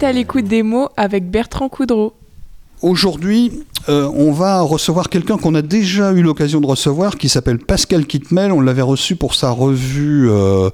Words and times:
À 0.00 0.10
l'écoute 0.10 0.46
des 0.46 0.62
mots 0.62 0.88
avec 0.96 1.30
Bertrand 1.30 1.68
Coudreau. 1.68 2.14
Aujourd'hui, 2.80 3.52
euh, 3.88 4.08
on 4.14 4.32
va 4.32 4.60
recevoir 4.60 5.08
quelqu'un 5.08 5.36
qu'on 5.36 5.54
a 5.54 5.62
déjà 5.62 6.12
eu 6.12 6.22
l'occasion 6.22 6.60
de 6.60 6.66
recevoir, 6.66 7.16
qui 7.16 7.28
s'appelle 7.28 7.58
Pascal 7.58 8.06
Kitmel. 8.06 8.52
On 8.52 8.60
l'avait 8.60 8.82
reçu 8.82 9.16
pour 9.16 9.34
sa 9.34 9.50
revue 9.50 10.30
euh, 10.30 10.70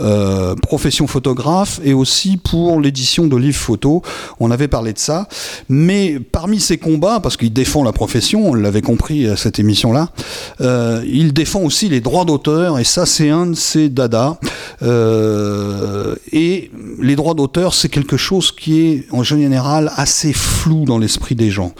euh, 0.00 0.54
Profession 0.56 1.06
photographe 1.06 1.80
et 1.84 1.94
aussi 1.94 2.36
pour 2.36 2.80
l'édition 2.80 3.26
de 3.26 3.36
livres 3.36 3.58
photos. 3.58 4.00
On 4.40 4.50
avait 4.50 4.68
parlé 4.68 4.92
de 4.92 4.98
ça. 4.98 5.28
Mais 5.68 6.18
parmi 6.18 6.60
ses 6.60 6.78
combats, 6.78 7.20
parce 7.20 7.36
qu'il 7.36 7.52
défend 7.52 7.84
la 7.84 7.92
profession, 7.92 8.50
on 8.50 8.54
l'avait 8.54 8.82
compris 8.82 9.26
à 9.26 9.36
cette 9.36 9.58
émission-là, 9.58 10.10
il 10.60 11.32
défend 11.32 11.60
aussi 11.60 11.88
les 11.88 12.00
droits 12.00 12.24
d'auteur 12.24 12.78
et 12.78 12.84
ça, 12.84 13.06
c'est 13.06 13.30
un 13.30 13.46
de 13.46 13.54
ses 13.54 13.88
dadas. 13.88 14.36
et 16.32 16.70
les 17.00 17.16
droits 17.16 17.34
d'auteur, 17.34 17.74
c'est 17.74 17.88
quelque 17.88 18.16
chose 18.16 18.52
qui 18.52 18.80
est 18.80 19.06
en 19.12 19.22
général 19.22 19.92
assez 19.96 20.32
flou 20.32 20.84
dans 20.84 20.98
l'esprit 20.98 21.34
des 21.34 21.50
gens. 21.50 21.72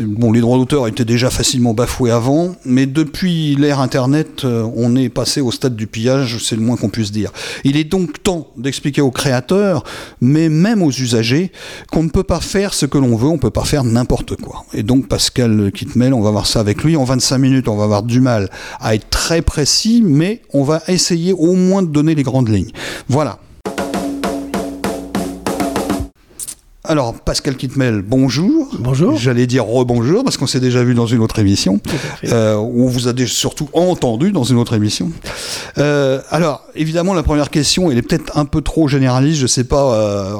Bon, 0.00 0.32
les 0.32 0.40
droits 0.40 0.58
d'auteur 0.58 0.86
étaient 0.86 1.04
déjà 1.04 1.30
facilement 1.30 1.74
bafoués 1.74 2.10
avant, 2.10 2.54
mais 2.64 2.86
depuis 2.86 3.56
l'ère 3.56 3.80
Internet, 3.80 4.44
euh, 4.44 4.68
on 4.76 4.96
est 4.96 5.08
passé 5.08 5.40
au 5.40 5.50
stade 5.50 5.76
du 5.76 5.86
pillage, 5.86 6.38
c'est 6.42 6.56
le 6.56 6.62
moins 6.62 6.76
qu'on 6.76 6.88
puisse 6.88 7.12
dire. 7.12 7.30
Il 7.64 7.76
est 7.76 7.84
donc 7.84 8.22
temps 8.22 8.48
d'expliquer 8.56 9.00
aux 9.00 9.10
créateurs, 9.10 9.84
mais 10.20 10.48
même 10.48 10.82
aux 10.82 10.90
usagers, 10.90 11.52
qu'on 11.90 12.02
ne 12.02 12.10
peut 12.10 12.22
pas 12.22 12.40
faire 12.40 12.74
ce 12.74 12.86
que 12.86 12.98
l'on 12.98 13.16
veut, 13.16 13.28
on 13.28 13.34
ne 13.34 13.38
peut 13.38 13.50
pas 13.50 13.64
faire 13.64 13.84
n'importe 13.84 14.36
quoi. 14.36 14.64
Et 14.72 14.82
donc 14.82 15.08
Pascal 15.08 15.70
Kitmel, 15.72 16.14
on 16.14 16.20
va 16.20 16.30
voir 16.30 16.46
ça 16.46 16.60
avec 16.60 16.82
lui. 16.84 16.96
En 16.96 17.04
25 17.04 17.38
minutes, 17.38 17.68
on 17.68 17.76
va 17.76 17.84
avoir 17.84 18.02
du 18.02 18.20
mal 18.20 18.50
à 18.80 18.94
être 18.94 19.08
très 19.10 19.42
précis, 19.42 20.02
mais 20.04 20.42
on 20.52 20.62
va 20.64 20.82
essayer 20.88 21.32
au 21.32 21.54
moins 21.54 21.82
de 21.82 21.88
donner 21.88 22.14
les 22.14 22.22
grandes 22.22 22.48
lignes. 22.48 22.72
Voilà. 23.08 23.38
Alors, 26.86 27.14
Pascal 27.14 27.56
Kitmel, 27.56 28.02
bonjour. 28.02 28.68
Bonjour. 28.78 29.16
J'allais 29.16 29.46
dire 29.46 29.64
rebonjour 29.64 30.22
parce 30.22 30.36
qu'on 30.36 30.46
s'est 30.46 30.60
déjà 30.60 30.84
vu 30.84 30.94
dans 30.94 31.06
une 31.06 31.20
autre 31.22 31.38
émission. 31.38 31.80
Euh, 32.24 32.56
on 32.56 32.88
vous 32.88 33.08
a 33.08 33.12
surtout 33.26 33.70
entendu 33.72 34.32
dans 34.32 34.44
une 34.44 34.58
autre 34.58 34.74
émission. 34.74 35.10
Euh, 35.78 36.20
alors, 36.28 36.62
évidemment, 36.74 37.14
la 37.14 37.22
première 37.22 37.48
question, 37.48 37.90
elle 37.90 37.96
est 37.96 38.02
peut-être 38.02 38.36
un 38.36 38.44
peu 38.44 38.60
trop 38.60 38.86
généraliste. 38.86 39.38
Je 39.38 39.44
ne 39.44 39.48
sais 39.48 39.64
pas, 39.64 39.94
euh, 39.94 40.34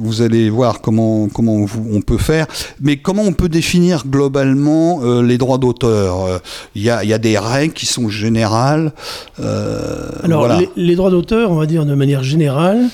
vous 0.00 0.22
allez 0.22 0.50
voir 0.50 0.80
comment, 0.80 1.28
comment 1.28 1.54
on 1.54 2.00
peut 2.00 2.18
faire. 2.18 2.48
Mais 2.80 2.96
comment 2.96 3.22
on 3.22 3.32
peut 3.32 3.48
définir 3.48 4.08
globalement 4.08 5.00
euh, 5.04 5.22
les 5.22 5.38
droits 5.38 5.58
d'auteur? 5.58 6.40
Il 6.74 6.82
y 6.82 6.90
a, 6.90 7.04
y, 7.04 7.12
a, 7.12 7.18
des 7.18 7.38
règles 7.38 7.74
qui 7.74 7.86
sont 7.86 8.08
générales. 8.08 8.92
alors, 9.38 10.48
les, 10.48 10.68
les 10.74 10.96
droits 10.96 11.10
d'auteur, 11.10 11.52
on 11.52 11.56
va 11.56 11.66
dire 11.66 11.86
de 11.86 11.94
manière 11.94 12.24
générale, 12.24 12.88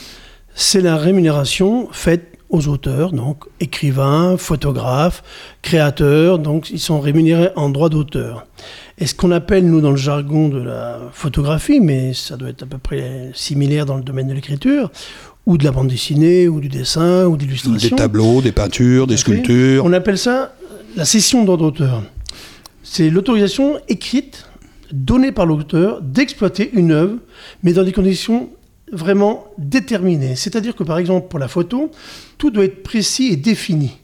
c'est 0.55 0.83
la 0.83 0.99
rémunération 0.99 1.89
faite 1.91 2.36
aux 2.49 2.69
auteurs, 2.69 3.13
donc 3.13 3.45
écrivains, 3.61 4.37
photographes, 4.37 5.23
créateurs, 5.63 6.39
donc 6.39 6.71
ils 6.71 6.79
sont 6.79 7.01
rémunérés 7.01 7.51
en 7.57 7.71
droit 7.71 7.89
d'auteur. 7.89 8.47
Et 8.99 9.07
ce 9.07 9.15
qu'on 9.15 9.31
appelle, 9.31 9.67
nous, 9.67 9.81
dans 9.81 9.91
le 9.91 9.97
jargon 9.97 10.49
de 10.49 10.63
la 10.63 11.01
photographie, 11.13 11.81
mais 11.81 12.15
ça 12.15 12.37
doit 12.37 12.49
être 12.49 12.63
à 12.63 12.67
peu 12.67 12.79
près 12.79 13.31
similaire 13.35 13.85
dans 13.85 13.97
le 13.97 14.03
domaine 14.03 14.29
de 14.29 14.33
l'écriture, 14.33 14.91
ou 15.45 15.59
de 15.59 15.65
la 15.65 15.71
bande 15.71 15.89
dessinée, 15.89 16.49
ou 16.49 16.61
du 16.61 16.69
dessin, 16.69 17.27
ou 17.27 17.37
d'illustration. 17.37 17.97
Des 17.97 18.03
tableaux, 18.03 18.41
des 18.41 18.53
peintures, 18.53 19.07
des 19.07 19.17
sculptures. 19.17 19.85
On 19.85 19.93
appelle 19.93 20.19
ça 20.19 20.55
la 20.97 21.05
cession 21.05 21.45
droit 21.45 21.57
d'auteur. 21.57 22.03
C'est 22.83 23.11
l'autorisation 23.11 23.79
écrite, 23.89 24.47
donnée 24.93 25.33
par 25.33 25.47
l'auteur, 25.47 26.01
d'exploiter 26.01 26.71
une 26.73 26.93
œuvre, 26.93 27.17
mais 27.63 27.73
dans 27.73 27.83
des 27.85 27.93
conditions 27.93 28.51
vraiment 28.93 29.49
déterminé. 29.59 30.37
C'est-à-dire 30.37 30.77
que 30.77 30.85
par 30.85 30.99
exemple 30.99 31.29
pour 31.29 31.39
la 31.39 31.49
photo, 31.49 31.91
tout 32.39 32.51
doit 32.51 32.65
être 32.65 32.83
précis 32.83 33.29
et 33.33 33.37
défini. 33.37 33.99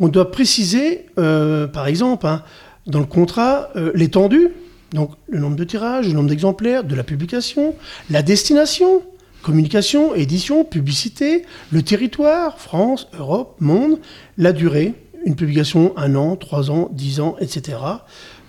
On 0.00 0.08
doit 0.08 0.30
préciser, 0.30 1.06
euh, 1.18 1.66
par 1.66 1.86
exemple, 1.86 2.26
hein, 2.26 2.42
dans 2.86 3.00
le 3.00 3.06
contrat, 3.06 3.68
euh, 3.76 3.92
l'étendue, 3.94 4.48
donc 4.92 5.12
le 5.28 5.38
nombre 5.38 5.56
de 5.56 5.64
tirages, 5.64 6.08
le 6.08 6.14
nombre 6.14 6.28
d'exemplaires, 6.28 6.84
de 6.84 6.94
la 6.94 7.04
publication, 7.04 7.74
la 8.10 8.22
destination, 8.22 9.02
communication, 9.42 10.14
édition, 10.14 10.64
publicité, 10.64 11.44
le 11.70 11.82
territoire, 11.82 12.58
France, 12.58 13.08
Europe, 13.18 13.56
monde, 13.60 13.98
la 14.38 14.52
durée, 14.52 14.94
une 15.24 15.36
publication 15.36 15.92
un 15.96 16.14
an, 16.14 16.36
trois 16.36 16.70
ans, 16.70 16.88
dix 16.92 17.20
ans, 17.20 17.36
etc., 17.40 17.78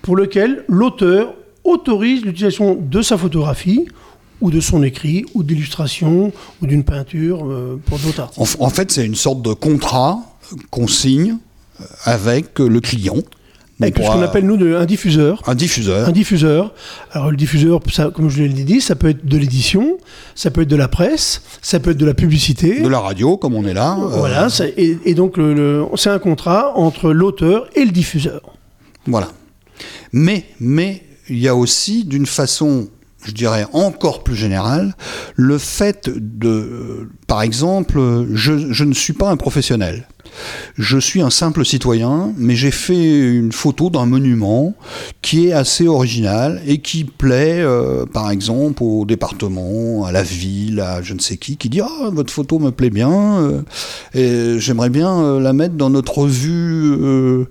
pour 0.02 0.16
lequel 0.16 0.64
l'auteur 0.68 1.36
autorise 1.64 2.24
l'utilisation 2.24 2.76
de 2.76 3.02
sa 3.02 3.18
photographie 3.18 3.88
ou 4.44 4.52
de 4.52 4.60
son 4.60 4.84
écrit, 4.84 5.26
ou 5.34 5.42
d'illustration, 5.42 6.34
ou 6.62 6.68
d'une 6.68 6.84
peinture 6.84 7.46
euh, 7.50 7.80
pour 7.86 7.98
d'autres 7.98 8.20
artistes. 8.20 8.58
En, 8.60 8.70
fait, 8.70 8.92
c'est 8.92 9.06
une 9.06 9.16
sorte 9.16 9.42
de 9.42 9.54
contrat 9.54 10.20
qu'on 10.70 10.88
signe 10.88 11.38
euh, 11.80 11.86
avec 12.04 12.60
le 12.60 12.82
client. 12.82 13.16
Avec 13.82 13.98
ce 13.98 14.02
qu'on 14.02 14.22
appelle 14.22 14.46
nous 14.46 14.62
un 14.76 14.86
diffuseur. 14.86 15.42
Un 15.48 15.56
diffuseur. 15.56 16.08
Un 16.08 16.12
diffuseur. 16.12 16.74
Alors 17.12 17.32
le 17.32 17.38
diffuseur, 17.38 17.80
ça, 17.92 18.12
comme 18.14 18.30
je 18.30 18.44
l'ai 18.44 18.64
dit, 18.64 18.82
ça 18.82 18.96
peut 18.96 19.10
être 19.10 19.26
de 19.26 19.38
l'édition, 19.38 19.98
ça 20.36 20.52
peut 20.52 20.62
être 20.62 20.70
de 20.70 20.76
la 20.76 20.88
presse, 20.88 21.42
ça 21.62 21.80
peut 21.80 21.92
être 21.92 21.98
de 21.98 22.06
la 22.06 22.14
publicité. 22.14 22.82
De 22.82 22.88
la 22.88 23.00
radio, 23.00 23.38
comme 23.38 23.56
on 23.56 23.66
est 23.66 23.74
là. 23.74 23.98
Euh. 24.00 24.08
Voilà, 24.08 24.48
et, 24.78 25.14
donc 25.16 25.38
c'est 25.96 26.10
un 26.10 26.20
contrat 26.20 26.78
entre 26.78 27.12
l'auteur 27.12 27.68
et 27.76 27.84
le 27.84 27.92
diffuseur. 27.92 28.42
Voilà. 29.08 29.30
Mais, 30.12 30.46
mais 30.60 31.02
il 31.30 31.40
y 31.40 31.48
a 31.48 31.56
aussi, 31.56 32.04
d'une 32.04 32.26
façon 32.26 32.90
je 33.26 33.32
dirais 33.32 33.66
encore 33.74 34.24
plus 34.24 34.36
général, 34.36 34.96
le 35.36 35.58
fait 35.58 36.10
de, 36.10 36.50
euh, 36.50 37.10
par 37.28 37.42
exemple, 37.42 38.00
je, 38.34 38.72
je, 38.72 38.84
ne 38.84 38.94
suis 38.94 39.14
pas 39.14 39.30
un 39.30 39.38
professionnel. 39.38 40.08
Je 40.78 40.98
suis 40.98 41.22
un 41.22 41.30
simple 41.30 41.64
citoyen, 41.64 42.34
mais 42.38 42.56
j'ai 42.56 42.72
fait 42.72 43.20
une 43.20 43.52
photo 43.52 43.92
d'un 43.92 44.08
monument 44.08 44.74
qui 45.22 45.48
est 45.48 45.52
assez 45.52 45.88
original 45.88 46.62
et 46.66 46.80
qui 46.80 47.04
plaît, 47.04 47.60
euh, 47.60 48.06
par 48.06 48.32
exemple, 48.32 48.82
au 48.82 49.06
département, 49.06 50.06
à 50.06 50.12
la 50.12 50.24
ville, 50.24 50.80
à 50.80 51.02
je 51.04 51.14
ne 51.14 51.20
sais 51.20 51.38
qui, 51.38 51.58
qui 51.58 51.70
dit 51.70 51.82
Ah, 51.82 52.10
votre 52.12 52.34
photo 52.34 52.58
me 52.58 52.72
plaît 52.72 52.90
bien, 52.90 53.38
euh, 53.42 53.62
et 54.16 54.60
j'aimerais 54.60 54.90
bien 54.90 55.40
la 55.40 55.54
mettre 55.54 55.76
dans 55.76 55.92
notre 55.92 56.18
revue 56.18 57.46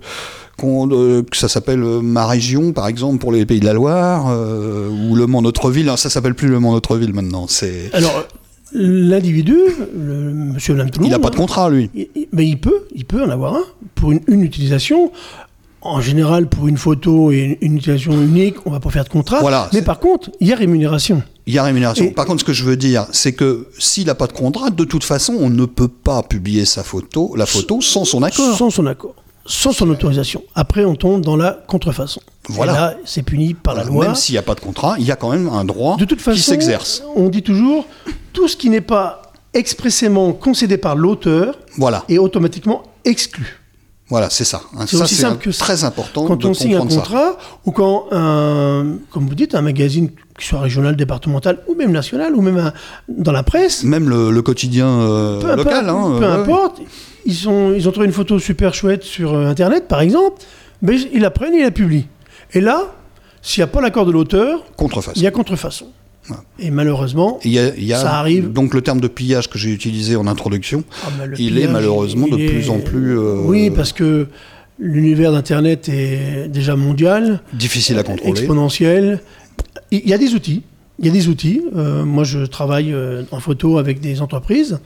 euh, 0.63 1.23
que 1.23 1.37
ça 1.37 1.47
s'appelle 1.47 1.83
euh, 1.83 2.01
Ma 2.01 2.25
Région, 2.25 2.71
par 2.71 2.87
exemple, 2.87 3.17
pour 3.17 3.31
les 3.31 3.45
Pays 3.45 3.59
de 3.59 3.65
la 3.65 3.73
Loire, 3.73 4.27
euh, 4.29 4.89
ou 4.89 5.15
Le 5.15 5.27
Mans 5.27 5.41
Notre 5.41 5.69
Ville. 5.71 5.91
Ça 5.97 6.09
s'appelle 6.09 6.35
plus 6.35 6.47
Le 6.47 6.59
Mans 6.59 6.71
Notre 6.71 6.97
Ville 6.97 7.13
maintenant. 7.13 7.47
C'est 7.47 7.93
alors 7.93 8.25
l'individu, 8.75 9.55
Monsieur 9.95 10.75
il 11.01 11.09
n'a 11.09 11.19
pas 11.19 11.29
de 11.29 11.35
contrat 11.35 11.69
lui. 11.69 11.91
mais 12.31 12.47
il 12.47 12.59
peut, 12.59 12.87
il 12.95 13.05
peut 13.05 13.23
en 13.23 13.29
avoir 13.29 13.55
un 13.55 13.63
pour 13.93 14.11
une, 14.11 14.41
utilisation. 14.41 15.11
En 15.85 15.99
général, 15.99 16.47
pour 16.47 16.69
une 16.69 16.77
photo 16.77 17.31
et 17.31 17.57
une, 17.61 17.75
utilisation 17.75 18.13
unique, 18.13 18.55
on 18.65 18.71
va 18.71 18.79
pas 18.79 18.89
faire 18.89 19.03
de 19.03 19.09
contrat. 19.09 19.41
Voilà, 19.41 19.69
mais 19.73 19.81
par 19.81 19.99
contre, 19.99 20.31
il 20.39 20.47
y 20.47 20.53
a 20.53 20.55
rémunération. 20.55 21.21
Il 21.45 21.53
y 21.53 21.57
a 21.59 21.63
rémunération. 21.63 22.11
Par 22.11 22.25
contre, 22.25 22.39
ce 22.39 22.45
que 22.45 22.53
je 22.53 22.63
veux 22.63 22.77
dire, 22.77 23.05
c'est 23.11 23.33
que 23.33 23.67
s'il 23.77 24.07
n'a 24.07 24.15
pas 24.15 24.27
de 24.27 24.31
contrat, 24.31 24.69
de 24.69 24.85
toute 24.85 25.03
façon, 25.03 25.35
on 25.37 25.49
ne 25.49 25.65
peut 25.65 25.89
pas 25.89 26.23
publier 26.23 26.63
sa 26.63 26.83
photo, 26.83 27.35
la 27.35 27.45
photo, 27.45 27.81
sans 27.81 28.05
son 28.05 28.23
accord. 28.23 28.57
Sans 28.57 28.69
son 28.69 28.85
accord 28.85 29.13
sans 29.45 29.71
son 29.71 29.89
autorisation. 29.89 30.43
Après, 30.55 30.85
on 30.85 30.95
tombe 30.95 31.21
dans 31.21 31.35
la 31.35 31.51
contrefaçon. 31.67 32.21
Voilà. 32.49 32.71
Et 32.71 32.75
là, 32.75 32.97
c'est 33.05 33.23
puni 33.23 33.53
par 33.53 33.75
la 33.75 33.83
loi. 33.83 34.05
Même 34.05 34.15
s'il 34.15 34.33
n'y 34.33 34.39
a 34.39 34.43
pas 34.43 34.55
de 34.55 34.59
contrat, 34.59 34.95
il 34.99 35.05
y 35.05 35.11
a 35.11 35.15
quand 35.15 35.31
même 35.31 35.49
un 35.49 35.65
droit 35.65 35.97
de 35.97 36.05
toute 36.05 36.21
façon, 36.21 36.37
qui 36.37 36.43
s'exerce. 36.43 37.03
On 37.15 37.29
dit 37.29 37.43
toujours, 37.43 37.85
tout 38.31 38.47
ce 38.47 38.55
qui 38.55 38.69
n'est 38.69 38.81
pas 38.81 39.21
expressément 39.53 40.33
concédé 40.33 40.77
par 40.77 40.95
l'auteur 40.95 41.55
voilà. 41.77 42.03
est 42.09 42.17
automatiquement 42.17 42.83
exclu. 43.05 43.59
Voilà, 44.09 44.29
c'est 44.29 44.43
ça. 44.43 44.61
C'est 44.85 44.97
aussi 44.97 45.15
simple 45.15 45.37
que 45.37 45.49
très 45.49 45.83
important. 45.85 46.25
Quand 46.25 46.45
on 46.45 46.53
signe 46.53 46.75
un 46.75 46.85
contrat, 46.85 47.37
ou 47.65 47.71
quand, 47.71 48.07
un, 48.11 48.97
comme 49.09 49.27
vous 49.27 49.35
dites, 49.35 49.55
un 49.55 49.61
magazine, 49.61 50.09
qui 50.39 50.47
soit 50.47 50.59
régional, 50.61 50.95
départemental, 50.95 51.59
ou 51.67 51.75
même 51.75 51.91
national, 51.91 52.35
ou 52.35 52.41
même 52.41 52.71
dans 53.07 53.31
la 53.31 53.43
presse. 53.43 53.83
Même 53.83 54.09
le, 54.09 54.41
quotidien 54.41 54.87
euh, 54.87 55.55
local. 55.55 55.89
Hein, 55.89 56.15
peu 56.19 56.25
importe 56.25 56.81
ils, 57.25 57.49
ont, 57.49 57.73
ils 57.73 57.87
ont 57.87 57.91
trouvé 57.91 58.07
une 58.07 58.13
photo 58.13 58.39
super 58.39 58.73
chouette 58.73 59.03
sur 59.03 59.33
euh, 59.33 59.47
Internet, 59.47 59.87
par 59.87 60.01
exemple, 60.01 60.41
mais 60.81 60.97
ils 61.13 61.21
la 61.21 61.31
prennent 61.31 61.53
et 61.53 61.59
ils 61.59 61.63
la 61.63 61.71
publient. 61.71 62.07
Et 62.53 62.61
là, 62.61 62.93
s'il 63.41 63.61
n'y 63.61 63.63
a 63.63 63.67
pas 63.67 63.81
l'accord 63.81 64.05
de 64.05 64.11
l'auteur, 64.11 64.63
il 65.15 65.21
y 65.21 65.27
a 65.27 65.31
contrefaçon. 65.31 65.87
Et 66.57 66.71
malheureusement, 66.71 67.39
ça 67.43 68.17
arrive. 68.17 68.51
Donc 68.53 68.73
le 68.73 68.81
terme 68.81 69.01
de 69.01 69.09
pillage 69.09 69.49
que 69.49 69.57
j'ai 69.57 69.71
utilisé 69.71 70.15
en 70.15 70.27
introduction, 70.27 70.83
ah, 71.03 71.25
il 71.37 71.57
est 71.57 71.67
malheureusement 71.67 72.27
de 72.27 72.37
plus 72.37 72.69
en 72.69 72.79
plus. 72.79 73.19
Euh, 73.19 73.41
oui, 73.43 73.69
parce 73.69 73.91
que 73.91 74.27
l'univers 74.79 75.33
d'Internet 75.33 75.89
est 75.89 76.47
déjà 76.47 76.77
mondial. 76.77 77.41
Difficile 77.51 77.99
à 77.99 78.03
contrôler. 78.03 78.39
Exponentiel. 78.39 79.19
Il 79.91 80.07
y 80.07 80.13
a 80.13 80.17
des 80.17 80.33
outils. 80.33 80.63
Il 80.99 81.05
y 81.05 81.09
a 81.09 81.11
des 81.11 81.27
outils. 81.27 81.61
Euh, 81.75 82.05
moi, 82.05 82.23
je 82.23 82.39
travaille 82.45 82.95
en 83.31 83.39
photo 83.39 83.77
avec 83.77 83.99
des 83.99 84.21
entreprises. 84.21 84.79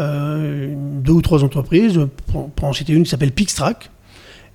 Euh, 0.00 0.72
deux 0.74 1.12
ou 1.12 1.20
trois 1.20 1.44
entreprises, 1.44 2.00
pour, 2.28 2.50
en 2.62 2.72
citer 2.72 2.94
une 2.94 3.02
qui 3.02 3.10
s'appelle 3.10 3.32
Pixtrack, 3.32 3.90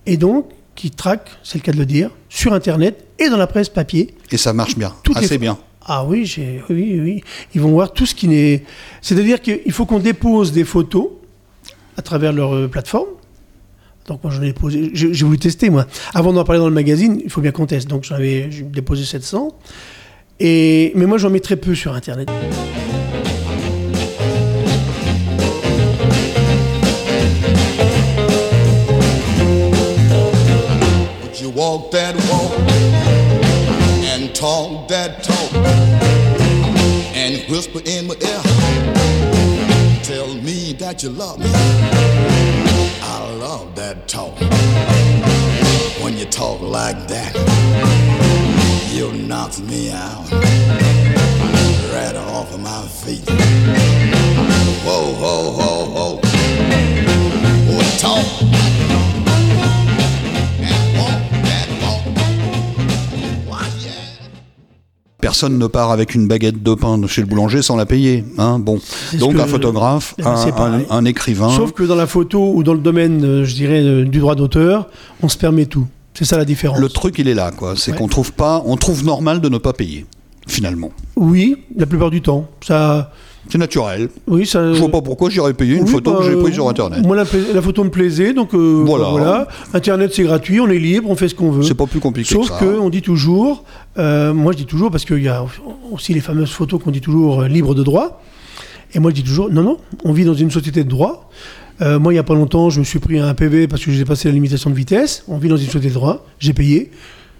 et 0.07 0.17
donc 0.17 0.49
qui 0.73 0.89
traque, 0.89 1.29
c'est 1.43 1.59
le 1.59 1.63
cas 1.63 1.71
de 1.71 1.77
le 1.77 1.85
dire, 1.85 2.09
sur 2.27 2.53
Internet 2.53 3.05
et 3.19 3.29
dans 3.29 3.37
la 3.37 3.45
presse 3.45 3.69
papier. 3.69 4.15
Et 4.31 4.37
ça 4.37 4.53
marche 4.53 4.77
bien, 4.77 4.93
assez 5.13 5.37
bien. 5.37 5.57
Ah 5.85 6.05
oui, 6.05 6.25
j'ai, 6.25 6.63
oui, 6.69 6.99
oui. 6.99 7.23
Ils 7.53 7.61
vont 7.61 7.69
voir 7.69 7.93
tout 7.93 8.05
ce 8.05 8.15
qui 8.15 8.27
n'est. 8.27 8.63
C'est-à-dire 9.01 9.41
qu'il 9.41 9.71
faut 9.71 9.85
qu'on 9.85 9.99
dépose 9.99 10.51
des 10.51 10.63
photos 10.63 11.09
à 11.97 12.01
travers 12.01 12.33
leur 12.33 12.55
euh, 12.55 12.67
plateforme. 12.67 13.07
Donc 14.07 14.23
moi 14.23 14.31
j'en 14.33 14.41
ai 14.41 14.47
déposé, 14.47 14.89
j'ai 14.93 15.25
voulu 15.25 15.37
tester 15.37 15.69
moi. 15.69 15.85
Avant 16.13 16.31
d'en 16.31 16.45
parler 16.45 16.59
dans 16.59 16.69
le 16.69 16.73
magazine, 16.73 17.19
il 17.23 17.29
faut 17.29 17.41
bien 17.41 17.51
qu'on 17.51 17.65
teste. 17.65 17.89
Donc 17.89 18.05
j'en 18.05 18.15
avais 18.15 18.49
j'ai 18.49 18.63
déposé 18.63 19.03
700. 19.03 19.49
Et, 20.39 20.93
mais 20.95 21.05
moi 21.05 21.17
j'en 21.17 21.29
mets 21.29 21.41
très 21.41 21.57
peu 21.57 21.75
sur 21.75 21.93
Internet. 21.93 22.29
Walk 31.55 31.89
that 31.89 32.13
walk 32.29 32.53
and 34.03 34.31
talk 34.35 34.87
that 34.89 35.23
talk 35.23 35.51
and 37.15 37.43
whisper 37.49 37.79
in 37.83 38.05
my 38.05 38.13
ear? 38.13 38.41
Tell 40.03 40.35
me 40.35 40.73
that 40.73 41.01
you 41.01 41.09
love 41.09 41.39
me. 41.39 42.66
I 43.09 43.31
love 43.35 43.73
that 43.75 44.07
talk. 44.09 44.37
When 46.03 46.17
you 46.17 46.25
talk 46.25 46.59
like 46.61 47.07
that, 47.07 47.33
you 48.91 49.13
knock 49.13 49.57
me 49.59 49.91
out 49.91 50.29
right 51.93 52.15
off 52.17 52.53
of 52.53 52.59
my 52.59 52.85
feet. 52.87 53.27
Whoa, 54.85 55.13
whoa, 55.21 55.51
whoa, 55.57 55.85
whoa. 55.95 56.19
Oh, 57.69 57.97
talk. 57.97 58.76
Personne 65.27 65.57
ne 65.57 65.67
part 65.67 65.91
avec 65.91 66.15
une 66.15 66.25
baguette 66.25 66.63
de 66.63 66.73
pain 66.73 66.97
de 66.97 67.05
chez 67.05 67.19
le 67.19 67.27
boulanger 67.27 67.61
sans 67.61 67.75
la 67.75 67.85
payer. 67.85 68.23
Hein 68.37 68.59
bon. 68.59 68.79
Donc 69.19 69.37
un 69.37 69.45
photographe, 69.45 70.15
un, 70.23 71.03
écrivain. 71.03 71.49
Sauf 71.49 71.73
que 71.73 71.83
dans 71.83 71.95
la 71.95 72.07
photo 72.07 72.53
ou 72.55 72.63
dans 72.63 72.73
le 72.73 72.79
domaine, 72.79 73.25
euh, 73.25 73.43
je 73.43 73.53
dirais, 73.53 73.81
euh, 73.83 74.05
du 74.05 74.19
droit 74.19 74.35
d'auteur, 74.35 74.87
on 75.21 75.27
se 75.27 75.37
permet 75.37 75.65
tout. 75.65 75.85
C'est 76.13 76.23
ça 76.23 76.37
la 76.37 76.45
différence. 76.45 76.79
Le 76.79 76.87
truc, 76.87 77.19
il 77.19 77.27
est 77.27 77.33
là, 77.33 77.51
quoi. 77.51 77.73
C'est 77.75 77.91
Ouais. 77.91 77.97
qu'on 77.97 78.07
trouve 78.07 78.31
pas, 78.31 78.63
on 78.65 78.77
trouve 78.77 79.03
normal 79.03 79.41
de 79.41 79.49
ne 79.49 79.57
pas 79.57 79.73
payer, 79.73 80.05
finalement. 80.47 80.91
Oui, 81.15 81.57
la 81.75 81.85
plupart 81.85 82.09
du 82.09 82.21
temps. 82.21 82.47
Ça, 82.65 83.11
C'est 83.49 83.57
naturel. 83.57 84.09
oui, 84.27 84.45
ça. 84.45 84.73
Je 84.73 84.79
vois 84.79 84.89
pas 84.89 85.01
pourquoi 85.01 85.29
j'irais 85.29 85.53
payer 85.53 85.75
une 85.75 85.83
Oui, 85.83 85.89
photo 85.91 86.11
bah, 86.13 86.17
que 86.19 86.23
j'ai 86.25 86.31
euh, 86.33 86.41
prise 86.41 86.53
sur 86.53 86.67
Internet. 86.69 87.05
Moi, 87.05 87.15
la, 87.15 87.25
photo 87.61 87.83
me 87.83 87.89
plaisait, 87.89 88.33
donc 88.33 88.53
euh, 88.53 88.83
Voilà. 88.85 89.09
voilà. 89.09 89.47
Internet, 89.73 90.11
c'est 90.13 90.23
gratuit, 90.23 90.59
on 90.59 90.67
est 90.69 90.79
libre, 90.79 91.09
on 91.09 91.15
fait 91.15 91.27
ce 91.29 91.35
qu'on 91.35 91.51
veut. 91.51 91.63
C'est 91.63 91.73
pas 91.75 91.85
plus 91.85 91.99
compliqué 91.99 92.33
Sauf 92.33 92.47
que 92.47 92.53
ça. 92.53 92.59
que 92.59 92.79
on 92.79 92.89
dit 92.89 93.01
toujours, 93.01 93.63
euh, 93.97 94.33
moi 94.33 94.51
je 94.53 94.57
dis 94.57 94.65
toujours, 94.65 94.91
parce 94.91 95.05
qu'il 95.05 95.21
y 95.23 95.27
a 95.27 95.45
aussi 95.91 96.13
les 96.13 96.21
fameuses 96.21 96.51
photos 96.51 96.81
qu'on 96.83 96.91
dit 96.91 97.01
toujours 97.01 97.41
euh, 97.41 97.47
libres 97.47 97.75
de 97.75 97.83
droit. 97.83 98.21
Et 98.93 98.99
moi 98.99 99.11
je 99.11 99.15
dis 99.15 99.23
toujours, 99.23 99.49
non, 99.51 99.63
non, 99.63 99.77
on 100.05 100.13
vit 100.13 100.23
dans 100.25 100.33
une 100.33 100.51
société 100.51 100.83
de 100.83 100.89
droit. 100.89 101.29
Moi, 101.79 102.11
il 102.11 102.15
n'y 102.15 102.19
a 102.19 102.23
pas 102.23 102.33
longtemps, 102.33 102.71
je 102.71 102.79
me 102.79 102.83
suis 102.85 102.97
pris 102.97 103.19
un 103.19 103.35
PV 103.35 103.67
parce 103.67 103.85
que 103.85 103.91
j'ai 103.91 104.03
passé 104.03 104.27
la 104.29 104.33
limitation 104.33 104.71
de 104.71 104.75
vitesse. 104.75 105.23
On 105.27 105.37
vit 105.37 105.47
dans 105.47 105.57
une 105.57 105.67
société 105.67 105.89
de 105.89 105.93
droit, 105.93 106.25
j'ai 106.39 106.53
payé. 106.53 106.89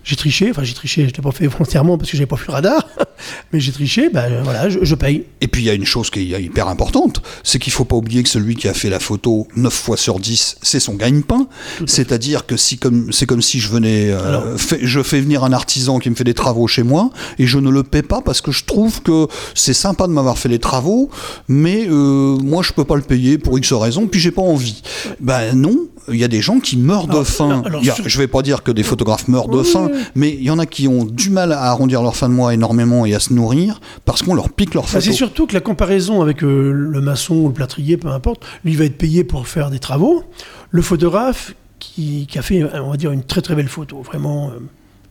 J'ai 0.07 0.15
triché, 0.15 0.50
enfin 0.51 0.63
j'ai 0.63 0.74
triché, 0.74 1.01
je 1.09 1.13
l'ai 1.13 1.21
pas 1.21 1.31
fait 1.31 1.48
volontairement 1.56 1.98
parce 1.98 2.09
que 2.09 2.15
j'avais 2.15 2.27
pas 2.27 2.38
vu 2.38 2.45
le 2.48 2.54
radar, 2.54 2.88
mais 3.51 3.59
j'ai 3.59 3.74
triché, 3.74 4.07
ben 4.09 4.42
voilà, 4.42 4.69
je, 4.69 4.80
je 4.81 4.95
paye. 4.95 5.25
Et 5.42 5.48
puis 5.50 5.62
il 5.63 5.65
y 5.65 5.69
a 5.69 5.74
une 5.74 5.86
chose 5.86 6.09
qui 6.09 6.33
est 6.33 6.42
hyper 6.42 6.69
importante, 6.69 7.21
c'est 7.44 7.59
qu'il 7.59 7.74
faut 7.74 7.83
pas 7.83 7.98
oublier 7.98 8.24
que 8.24 8.30
celui 8.30 8.56
qui 8.56 8.69
a 8.69 8.74
fait 8.74 8.89
la 8.89 9.01
photo 9.01 9.48
9 9.57 9.74
fois 9.74 9.98
sur 9.98 10.19
10, 10.21 10.59
c'est 10.62 10.80
son 10.80 10.94
gagne-pain. 10.95 11.48
C'est-à-dire 11.86 12.45
que 12.45 12.56
si 12.56 12.77
comme 12.77 13.12
c'est 13.12 13.25
comme 13.25 13.42
si 13.42 13.59
je 13.59 13.68
venais 13.69 14.09
euh, 14.12 14.27
Alors- 14.27 14.59
fait- 14.59 14.80
je 14.81 15.04
fais 15.04 15.19
venir 15.19 15.44
un 15.44 15.51
artisan 15.51 16.00
qui 16.00 16.09
me 16.09 16.15
fait 16.15 16.24
des 16.24 16.33
travaux 16.33 16.68
chez 16.68 16.83
moi 16.83 17.09
et 17.38 17.45
je 17.45 17.59
ne 17.59 17.69
le 17.69 17.83
paie 17.83 18.01
pas 18.01 18.21
parce 18.21 18.39
que 18.39 18.51
je 18.54 18.63
trouve 18.63 19.01
que 19.01 19.27
c'est 19.56 19.74
sympa 19.74 20.07
de 20.07 20.13
m'avoir 20.13 20.38
fait 20.38 20.50
les 20.50 20.59
travaux, 20.59 21.09
mais 21.50 21.86
euh, 21.89 22.38
moi 22.38 22.63
je 22.63 22.71
peux 22.71 22.86
pas 22.86 22.95
le 22.95 23.01
payer 23.01 23.38
pour 23.38 23.57
X 23.59 23.74
raisons, 23.74 24.07
puis 24.07 24.19
j'ai 24.21 24.31
pas 24.31 24.42
envie. 24.42 24.81
Ben 25.19 25.54
non, 25.54 25.75
il 26.09 26.15
y 26.15 26.24
a 26.24 26.27
des 26.30 26.42
gens 26.42 26.59
qui 26.59 26.77
meurent 26.77 27.07
de 27.07 27.24
faim. 27.24 27.62
alors, 27.65 27.81
a- 27.81 27.95
je 28.07 28.18
vais 28.18 28.27
pas 28.27 28.42
dire 28.42 28.63
que 28.63 28.71
des 28.71 28.83
photographes 28.83 29.27
meurent 29.27 29.50
de 29.50 29.57
Oui, 29.59 29.65
faim, 29.65 29.89
oui. 29.94 29.96
Mais 30.15 30.33
il 30.33 30.44
y 30.44 30.49
en 30.49 30.59
a 30.59 30.65
qui 30.65 30.88
ont 30.88 31.05
du 31.05 31.29
mal 31.29 31.51
à 31.51 31.63
arrondir 31.63 32.01
leur 32.01 32.15
fin 32.15 32.29
de 32.29 32.33
mois 32.33 32.53
énormément 32.53 33.05
et 33.05 33.13
à 33.13 33.19
se 33.19 33.33
nourrir 33.33 33.79
parce 34.05 34.21
qu'on 34.21 34.33
leur 34.33 34.49
pique 34.49 34.73
leur 34.73 34.88
photo. 34.88 35.03
c'est 35.03 35.13
surtout 35.13 35.47
que 35.47 35.53
la 35.53 35.61
comparaison 35.61 36.21
avec 36.21 36.44
euh, 36.44 36.71
le 36.71 37.01
maçon 37.01 37.35
ou 37.35 37.47
le 37.47 37.53
plâtrier, 37.53 37.97
peu 37.97 38.09
importe, 38.09 38.45
lui 38.63 38.75
va 38.75 38.85
être 38.85 38.97
payé 38.97 39.23
pour 39.23 39.47
faire 39.47 39.69
des 39.69 39.79
travaux. 39.79 40.23
Le 40.69 40.81
photographe 40.81 41.53
qui, 41.79 42.27
qui 42.27 42.39
a 42.39 42.41
fait, 42.41 42.63
on 42.63 42.91
va 42.91 42.97
dire, 42.97 43.11
une 43.11 43.23
très 43.23 43.41
très 43.41 43.55
belle 43.55 43.67
photo, 43.67 44.01
vraiment, 44.01 44.49
euh, 44.49 44.59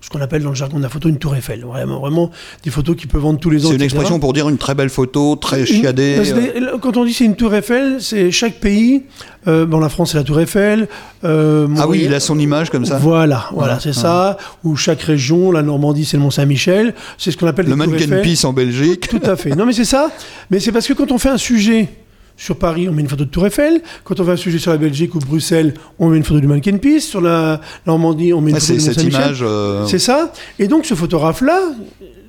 ce 0.07 0.11
qu'on 0.11 0.21
appelle 0.21 0.45
dans 0.45 0.51
le 0.51 0.55
jargon 0.55 0.77
de 0.79 0.85
la 0.85 0.89
photo 0.89 1.09
une 1.09 1.19
tour 1.19 1.35
Eiffel. 1.35 1.65
Vraiment, 1.65 1.99
vraiment 1.99 2.31
des 2.63 2.71
photos 2.71 2.95
qui 2.95 3.09
peuvent 3.09 3.23
vendre 3.23 3.41
tous 3.41 3.51
les 3.51 3.65
ans. 3.67 3.71
C'est 3.71 3.75
une 3.75 3.83
etc. 3.83 3.87
expression 3.97 4.21
pour 4.21 4.33
dire 4.33 4.49
une 4.49 4.57
très 4.57 4.77
belle 4.77 4.89
photo, 4.89 5.35
très 5.35 5.67
chiadée. 5.67 6.21
euh, 6.33 6.79
Quand 6.81 6.97
on 6.97 7.05
dit 7.05 7.13
c'est 7.13 7.25
une 7.25 7.35
tour 7.35 7.53
Eiffel, 7.53 7.97
c'est 7.99 8.31
chaque 8.31 8.61
pays. 8.61 9.03
euh, 9.49 9.67
bon, 9.67 9.81
la 9.81 9.89
France 9.89 10.13
c'est 10.13 10.19
la 10.19 10.23
tour 10.23 10.39
Eiffel. 10.39 10.87
euh, 11.25 11.67
Ah 11.77 11.89
oui, 11.89 12.03
il 12.05 12.15
a 12.15 12.21
son 12.21 12.39
image 12.39 12.71
comme 12.71 12.85
ça. 12.87 12.99
Voilà, 12.99 13.47
voilà, 13.53 13.81
c'est 13.81 13.93
ça. 13.93 14.37
Ou 14.63 14.77
chaque 14.77 15.03
région, 15.03 15.51
la 15.51 15.63
Normandie 15.63 16.05
c'est 16.05 16.17
le 16.19 16.23
Mont 16.23 16.31
Saint-Michel. 16.31 16.95
C'est 17.19 17.33
ce 17.33 17.37
qu'on 17.37 17.49
appelle 17.49 17.67
Le 17.67 17.73
Eiffel. 17.97 18.23
Peace 18.23 18.45
en 18.45 18.53
Belgique. 18.53 19.09
Tout 19.09 19.21
à 19.25 19.35
fait. 19.35 19.57
Non, 19.57 19.67
mais 19.67 19.73
c'est 19.73 19.85
ça. 19.85 20.13
Mais 20.53 20.61
c'est 20.61 20.71
parce 20.71 20.87
que 20.87 20.93
quand 20.93 21.11
on 21.11 21.19
fait 21.19 21.31
un 21.31 21.37
sujet 21.37 21.89
sur 22.37 22.57
Paris, 22.59 22.89
on 22.89 22.93
met 22.93 23.03
une 23.03 23.09
photo 23.09 23.25
de 23.25 23.31
Tour 23.31 23.47
Eiffel. 23.47 23.81
Quand 24.05 24.21
on 24.21 24.25
fait 24.25 24.33
un 24.33 24.37
sujet 24.37 24.59
sur 24.59 24.71
la 24.71 24.77
Belgique 24.79 25.15
ou 25.15 25.19
Bruxelles, 25.21 25.75
on 25.99 26.09
met 26.11 26.17
une 26.19 26.25
photo 26.25 26.41
du 26.41 26.47
Mannequin 26.47 26.77
Peace. 26.77 27.01
Sur 27.01 27.21
la 27.21 27.61
Normandie, 27.87 28.33
on 28.35 28.41
met 28.41 28.51
une 28.51 28.57
Ah, 28.57 28.61
photo 28.61 28.79
c'est 28.79 28.91
du 28.91 28.95
cette 29.01 29.03
image. 29.05 29.39
euh, 29.43 29.87
C'est 29.87 29.99
ça. 29.99 30.33
Et 30.59 30.69
donc, 30.69 30.85
ce 30.85 30.95
photographe-là, 30.95 31.59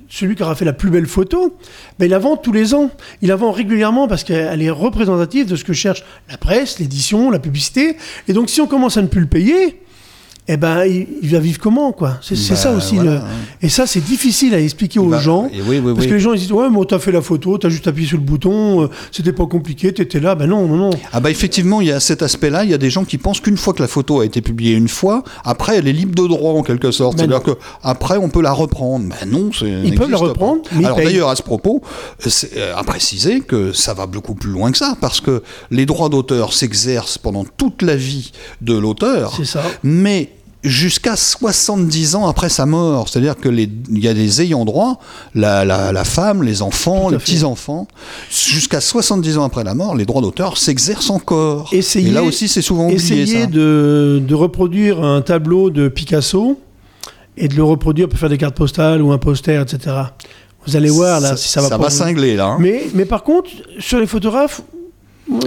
celui 0.08 0.34
qui 0.34 0.42
aura 0.42 0.54
fait 0.54 0.64
la 0.64 0.72
plus 0.72 0.88
belle 0.90 1.06
photo, 1.06 1.54
ben, 1.98 2.06
il 2.06 2.10
la 2.10 2.18
vend 2.18 2.36
tous 2.38 2.52
les 2.52 2.72
ans. 2.72 2.90
Il 3.20 3.28
la 3.28 3.36
vend 3.36 3.52
régulièrement 3.52 4.08
parce 4.08 4.24
qu'elle 4.24 4.62
est 4.62 4.70
représentative 4.70 5.46
de 5.46 5.56
ce 5.56 5.64
que 5.64 5.74
cherche 5.74 6.02
la 6.30 6.38
presse, 6.38 6.78
l'édition, 6.78 7.30
la 7.30 7.38
publicité. 7.38 7.96
Et 8.28 8.32
donc, 8.32 8.48
si 8.48 8.62
on 8.62 8.66
commence 8.66 8.96
à 8.96 9.02
ne 9.02 9.08
plus 9.08 9.20
le 9.20 9.26
payer, 9.26 9.82
eh 10.48 10.56
ben, 10.56 10.84
il, 10.86 11.06
il 11.22 11.28
va 11.30 11.38
vivre 11.38 11.58
comment, 11.60 11.92
quoi? 11.92 12.18
C'est 12.22 12.34
Bah, 12.48 12.56
ça 12.56 12.72
aussi. 12.72 12.94
voilà, 12.96 13.10
le- 13.10 13.16
hein. 13.18 13.24
Et 13.62 13.68
ça, 13.68 13.86
c'est 13.86 14.00
difficile 14.00 14.54
à 14.54 14.60
expliquer 14.60 14.98
aux 14.98 15.06
bah, 15.08 15.20
gens. 15.20 15.48
et 15.52 15.60
oui, 15.60 15.78
oui, 15.84 15.92
Parce 15.92 16.00
oui. 16.04 16.08
que 16.08 16.14
les 16.14 16.20
gens 16.20 16.32
ils 16.32 16.40
disent 16.40 16.52
ouais 16.52 16.68
mais 16.70 16.78
t'as 16.86 16.98
fait 16.98 17.12
la 17.12 17.20
photo, 17.22 17.58
t'as 17.58 17.68
juste 17.68 17.86
appuyé 17.86 18.08
sur 18.08 18.16
le 18.18 18.22
bouton, 18.24 18.82
euh, 18.84 18.88
c'était 19.12 19.32
pas 19.32 19.46
compliqué, 19.46 19.92
t'étais 19.92 20.20
là, 20.20 20.34
ben 20.34 20.46
non 20.46 20.66
non 20.66 20.76
non. 20.76 20.90
Ah 21.12 21.20
bah 21.20 21.30
effectivement, 21.30 21.80
il 21.80 21.88
y 21.88 21.92
a 21.92 22.00
cet 22.00 22.22
aspect-là. 22.22 22.64
Il 22.64 22.70
y 22.70 22.74
a 22.74 22.78
des 22.78 22.90
gens 22.90 23.04
qui 23.04 23.18
pensent 23.18 23.40
qu'une 23.40 23.56
fois 23.56 23.74
que 23.74 23.82
la 23.82 23.88
photo 23.88 24.20
a 24.20 24.24
été 24.24 24.40
publiée 24.40 24.72
une 24.74 24.88
fois, 24.88 25.22
après 25.44 25.76
elle 25.76 25.86
est 25.88 25.92
libre 25.92 26.14
de 26.20 26.26
droit 26.28 26.52
en 26.54 26.62
quelque 26.62 26.90
sorte. 26.90 27.16
Ben 27.18 27.28
C'est-à-dire 27.28 27.42
que 27.42 27.58
après 27.82 28.16
on 28.16 28.28
peut 28.30 28.42
la 28.42 28.52
reprendre. 28.52 29.06
Ben 29.08 29.28
non, 29.30 29.50
c'est. 29.52 29.70
Ils 29.84 29.94
peuvent 29.94 30.10
la 30.10 30.16
reprendre, 30.16 30.62
mais 30.72 30.84
Alors 30.86 30.96
d'ailleurs 30.96 31.28
à 31.28 31.36
ce 31.36 31.42
propos, 31.42 31.82
c'est 32.26 32.56
euh, 32.56 32.74
à 32.76 32.84
préciser 32.84 33.40
que 33.40 33.72
ça 33.72 33.92
va 33.94 34.06
beaucoup 34.06 34.34
plus 34.34 34.50
loin 34.50 34.70
que 34.72 34.78
ça 34.78 34.96
parce 35.00 35.20
que 35.20 35.42
les 35.70 35.84
droits 35.86 36.08
d'auteur 36.08 36.52
s'exercent 36.52 37.18
pendant 37.18 37.44
toute 37.44 37.82
la 37.82 37.96
vie 37.96 38.32
de 38.62 38.74
l'auteur. 38.74 39.34
C'est 39.36 39.44
ça. 39.44 39.62
mais 39.82 40.30
jusqu'à 40.64 41.14
70 41.16 42.14
ans 42.16 42.26
après 42.26 42.48
sa 42.48 42.66
mort. 42.66 43.08
C'est-à-dire 43.08 43.36
que 43.36 43.48
les- 43.48 43.70
il 43.90 44.02
y 44.02 44.08
a 44.08 44.14
des 44.14 44.42
ayants 44.42 44.64
droit, 44.64 44.98
la, 45.34 45.64
la- 45.64 45.92
la 45.92 46.04
femme, 46.04 46.42
les 46.42 46.62
enfants, 46.62 47.08
les 47.10 47.18
petits-enfants. 47.18 47.86
Jusqu'à 48.30 48.80
70 48.80 49.38
ans 49.38 49.44
après 49.44 49.62
la 49.64 49.74
mort, 49.74 49.94
les 49.94 50.04
droits 50.04 50.20
d'auteur 50.22 50.58
s'exercent 50.58 51.10
encore. 51.10 51.68
Essayez- 51.72 52.08
Et 52.08 52.12
là 52.12 52.22
aussi, 52.22 52.48
c'est 52.48 52.62
souvent 52.62 52.86
oublié 52.86 53.22
Essayez 53.22 53.46
de, 53.46 54.20
de 54.26 54.34
reproduire 54.34 55.02
un 55.04 55.20
tableau 55.22 55.70
de 55.70 55.88
Picasso 55.88 56.58
et 57.36 57.46
de 57.48 57.54
le 57.54 57.62
reproduire 57.62 58.08
pour 58.08 58.18
faire 58.18 58.28
des 58.28 58.38
cartes 58.38 58.56
postales 58.56 59.00
ou 59.00 59.12
un 59.12 59.18
poster, 59.18 59.60
etc. 59.62 59.94
Vous 60.66 60.74
allez 60.76 60.90
voir 60.90 61.20
là 61.20 61.36
si 61.36 61.48
ça 61.48 61.60
va 61.62 61.68
ça 61.68 61.78
pas 61.78 61.84
va 61.84 61.90
cingler 61.90 62.34
là. 62.36 62.46
hein. 62.48 62.56
Mais, 62.60 62.88
mais 62.94 63.04
par 63.04 63.22
contre, 63.22 63.48
sur 63.78 64.00
les 64.00 64.06
photographes, 64.08 64.60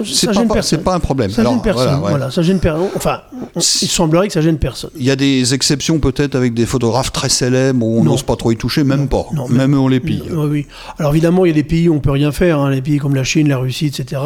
ça 0.04 0.26
pas, 0.28 0.32
gêne 0.32 0.48
pas- 0.48 0.54
personne. 0.54 0.78
c'est 0.78 0.84
pas 0.84 0.94
un 0.94 1.00
problème. 1.00 1.30
Ça 1.30 1.40
Alors, 1.42 1.52
gêne 1.54 1.62
personne. 1.62 1.84
voilà, 1.86 2.00
ouais. 2.02 2.10
Voilà, 2.10 2.30
ça 2.30 2.42
gêne 2.42 2.58
personne. 2.58 2.88
Enfin, 2.96 3.20
il 3.56 3.60
semblerait 3.88 4.26
que 4.28 4.32
ça 4.32 4.40
gêne 4.40 4.58
personne. 4.58 4.90
Il 4.96 5.04
y 5.04 5.10
a 5.10 5.16
des 5.16 5.54
exceptions 5.54 5.98
peut-être 5.98 6.34
avec 6.34 6.54
des 6.54 6.66
photographes 6.66 7.12
très 7.12 7.28
célèbres 7.28 7.84
où 7.84 8.00
on 8.00 8.04
n'ose 8.04 8.22
pas 8.22 8.36
trop 8.36 8.52
y 8.52 8.56
toucher, 8.56 8.84
même 8.84 9.08
pas. 9.08 9.24
non, 9.34 9.48
même 9.48 9.74
eux 9.74 9.78
on 9.78 9.88
les 9.88 10.00
pille. 10.00 10.22
Oui, 10.30 10.46
oui. 10.50 10.66
Alors 10.98 11.12
évidemment, 11.12 11.44
il 11.44 11.48
y 11.48 11.52
a 11.52 11.54
des 11.54 11.62
pays 11.64 11.88
où 11.88 11.94
on 11.94 12.00
peut 12.00 12.10
rien 12.10 12.32
faire, 12.32 12.58
hein, 12.60 12.70
les 12.70 12.82
pays 12.82 12.98
comme 12.98 13.14
la 13.14 13.24
Chine, 13.24 13.48
la 13.48 13.58
Russie, 13.58 13.86
etc. 13.86 14.20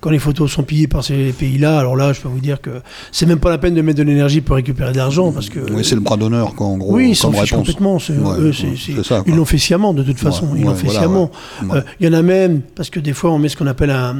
Quand 0.00 0.10
les 0.10 0.18
photos 0.18 0.50
sont 0.50 0.62
pillées 0.62 0.88
par 0.88 1.04
ces 1.04 1.32
pays-là, 1.32 1.78
alors 1.78 1.96
là, 1.96 2.12
je 2.12 2.20
peux 2.20 2.28
vous 2.28 2.40
dire 2.40 2.60
que 2.60 2.70
c'est 3.12 3.26
même 3.26 3.40
pas 3.40 3.50
la 3.50 3.58
peine 3.58 3.74
de 3.74 3.82
mettre 3.82 3.98
de 3.98 4.04
l'énergie 4.04 4.40
pour 4.40 4.56
récupérer 4.56 4.92
de 4.92 4.96
l'argent, 4.96 5.32
parce 5.32 5.48
que 5.48 5.60
Oui, 5.72 5.84
c'est 5.84 5.94
le 5.94 6.00
bras 6.00 6.16
d'honneur, 6.16 6.54
quoi, 6.54 6.66
en 6.66 6.76
gros. 6.78 6.94
oui, 6.94 7.10
ils 7.10 7.16
s'en 7.16 7.32
fichent 7.32 7.52
complètement. 7.52 7.98
c'est- 7.98 8.12
Ouais, 8.14 8.38
eux, 8.38 8.46
ouais, 8.46 8.52
c'est- 8.52 8.76
c'est- 8.76 8.92
c'est 8.96 9.04
ça, 9.04 9.16
quoi. 9.16 9.24
ils 9.26 9.34
l'ont 9.36 9.44
fait 9.44 9.58
sciemment, 9.58 9.92
de 9.94 10.02
toute 10.02 10.18
façon. 10.18 10.46
Ouais, 10.46 10.58
ils 10.60 10.64
l'ont 10.64 10.74
fait 10.74 10.86
voilà, 10.86 11.00
sciemment. 11.00 11.30
Euh, 11.72 11.80
Il 12.00 12.06
y 12.06 12.08
en 12.08 12.12
a 12.12 12.22
même, 12.22 12.60
parce 12.74 12.90
que 12.90 13.00
des 13.00 13.12
fois, 13.12 13.30
on 13.30 13.38
met 13.38 13.48
ce 13.48 13.56
qu'on 13.56 13.66
appelle 13.66 13.90
un, 13.90 14.16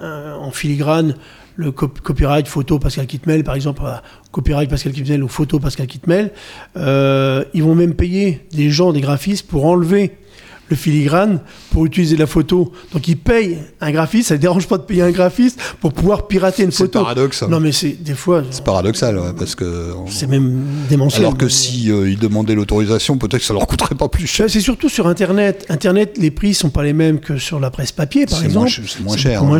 un- 0.00 0.21
en 0.40 0.50
filigrane 0.50 1.14
le 1.56 1.70
cop- 1.70 2.00
copyright 2.00 2.48
photo 2.48 2.78
Pascal 2.78 3.06
Kitmel, 3.06 3.44
par 3.44 3.54
exemple, 3.54 3.82
euh, 3.84 3.92
copyright 4.30 4.70
Pascal 4.70 4.92
Kitmel 4.92 5.22
ou 5.22 5.28
photo 5.28 5.58
Pascal 5.58 5.86
Kitmel. 5.86 6.30
Euh, 6.76 7.44
ils 7.52 7.62
vont 7.62 7.74
même 7.74 7.94
payer 7.94 8.46
des 8.52 8.70
gens, 8.70 8.92
des 8.92 9.00
graphistes, 9.02 9.46
pour 9.46 9.66
enlever 9.66 10.12
le 10.72 10.76
filigrane 10.76 11.40
pour 11.70 11.86
utiliser 11.86 12.16
la 12.16 12.26
photo. 12.26 12.72
Donc 12.92 13.06
ils 13.08 13.16
payent 13.16 13.58
un 13.80 13.90
graphiste, 13.90 14.28
ça 14.28 14.34
ne 14.34 14.40
dérange 14.40 14.66
pas 14.66 14.78
de 14.78 14.82
payer 14.82 15.02
un 15.02 15.10
graphiste 15.10 15.60
pour 15.80 15.92
pouvoir 15.92 16.26
pirater 16.26 16.62
une 16.64 16.70
C'est 16.70 16.84
photo. 16.84 17.00
paradoxe. 17.02 17.42
hein. 17.42 17.48
Non 17.50 17.60
mais 17.60 17.72
c'est 17.72 17.92
des 18.02 18.14
fois, 18.14 18.42
C'est 18.50 18.64
paradoxal, 18.64 19.18
ouais, 19.18 19.32
parce 19.38 19.54
que. 19.54 19.92
c'est 20.08 20.26
même 20.26 20.62
démentiel. 20.88 21.22
Alors 21.22 21.36
que 21.36 21.48
si 21.48 21.90
euh, 21.90 22.08
ils 22.10 22.18
demandaient 22.18 22.54
l'autorisation, 22.54 23.18
peut-être 23.18 23.38
que 23.40 23.46
ça 23.46 23.54
leur 23.54 23.66
coûterait 23.66 23.94
pas 23.94 24.08
plus 24.08 24.26
cher. 24.26 24.46
C'est 24.48 24.60
surtout 24.60 24.88
sur 24.88 25.06
Internet. 25.06 25.66
Internet, 25.68 26.16
les 26.18 26.30
prix 26.30 26.54
sont 26.54 26.70
pas 26.70 26.82
les 26.82 26.92
mêmes 26.92 27.20
que 27.20 27.38
sur 27.38 27.60
la 27.60 27.70
presse 27.70 27.92
papier, 27.92 28.26
par 28.26 28.38
C'est 28.38 28.46
exemple. 28.46 28.70
c'est 28.86 29.00
moins 29.02 29.16
cher, 29.16 29.44
moins. 29.44 29.58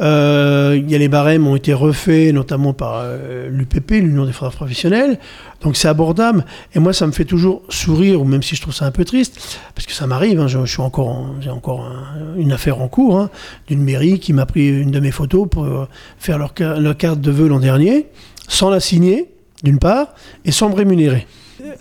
Euh, 0.00 0.78
Il 0.82 0.90
y 0.90 0.94
a 0.94 0.98
les 0.98 1.08
barèmes 1.08 1.46
ont 1.46 1.56
été 1.56 1.72
refaits, 1.74 2.32
notamment 2.32 2.72
par 2.72 3.00
euh, 3.02 3.48
l'UPP, 3.50 3.90
l'Union 3.92 4.24
des 4.24 4.32
photographes 4.32 4.56
professionnels. 4.56 5.18
Donc 5.62 5.76
c'est 5.76 5.88
abordable. 5.88 6.44
Et 6.74 6.78
moi, 6.78 6.92
ça 6.92 7.06
me 7.06 7.12
fait 7.12 7.24
toujours 7.26 7.62
sourire, 7.68 8.20
ou 8.20 8.24
même 8.24 8.42
si 8.42 8.56
je 8.56 8.62
trouve 8.62 8.74
ça 8.74 8.86
un 8.86 8.90
peu 8.90 9.04
triste, 9.04 9.58
parce 9.74 9.86
que 9.86 9.92
ça 9.92 10.06
m'arrive. 10.06 10.40
hein, 10.40 10.46
encore, 10.78 11.08
en- 11.08 11.34
j'ai 11.40 11.50
encore 11.50 11.82
un- 11.82 12.36
une 12.38 12.52
affaire 12.52 12.80
en 12.80 12.88
cours 12.88 13.18
hein, 13.18 13.30
d'une 13.68 13.82
mairie 13.82 14.20
qui 14.20 14.32
m'a 14.32 14.46
pris 14.46 14.68
une 14.68 14.90
de 14.90 15.00
mes 15.00 15.10
photos 15.10 15.46
pour 15.50 15.64
euh, 15.64 15.86
faire 16.18 16.38
leur, 16.38 16.54
leur 16.78 16.96
carte 16.96 17.20
de 17.20 17.30
vœux 17.30 17.48
l'an 17.48 17.60
dernier, 17.60 18.06
sans 18.48 18.70
la 18.70 18.80
signer, 18.80 19.28
d'une 19.62 19.78
part, 19.78 20.14
et 20.46 20.50
sans 20.52 20.70
me 20.70 20.74
rémunérer. 20.74 21.26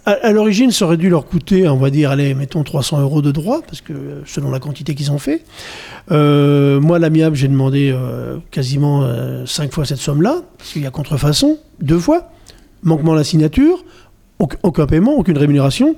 À, 0.06 0.32
l'origine, 0.34 0.72
ça 0.72 0.84
aurait 0.84 0.98
dû 0.98 1.10
leur 1.10 1.26
coûter, 1.26 1.66
on 1.70 1.78
va 1.78 1.90
dire, 1.90 2.12
allez, 2.12 2.34
mettons 2.34 2.64
300 2.64 3.00
euros 3.00 3.22
de 3.22 3.32
droits, 3.32 3.62
parce 3.66 3.80
que 3.80 3.94
euh, 3.94 4.22
selon 4.26 4.52
la 4.52 4.60
quantité 4.60 4.94
qu'ils 4.94 5.10
ont 5.14 5.18
fait. 5.20 5.46
Euh, 6.12 6.82
moi, 6.82 7.00
l'amiable, 7.00 7.38
j'ai 7.38 7.48
demandé 7.48 7.92
euh, 7.94 8.38
quasiment 8.52 9.08
5 9.46 9.72
fois 9.72 9.86
cette 9.86 10.00
somme-là, 10.00 10.42
parce 10.58 10.74
qu'il 10.74 10.82
y 10.82 10.86
a 10.86 10.92
contrefaçon, 10.92 11.58
deux 11.80 11.98
fois, 12.00 12.30
manquement 12.84 13.14
à 13.14 13.16
la 13.18 13.24
signature, 13.24 13.84
auc- 14.40 14.58
aucun 14.64 14.86
paiement, 14.86 15.14
aucune 15.16 15.38
rémunération. 15.38 15.96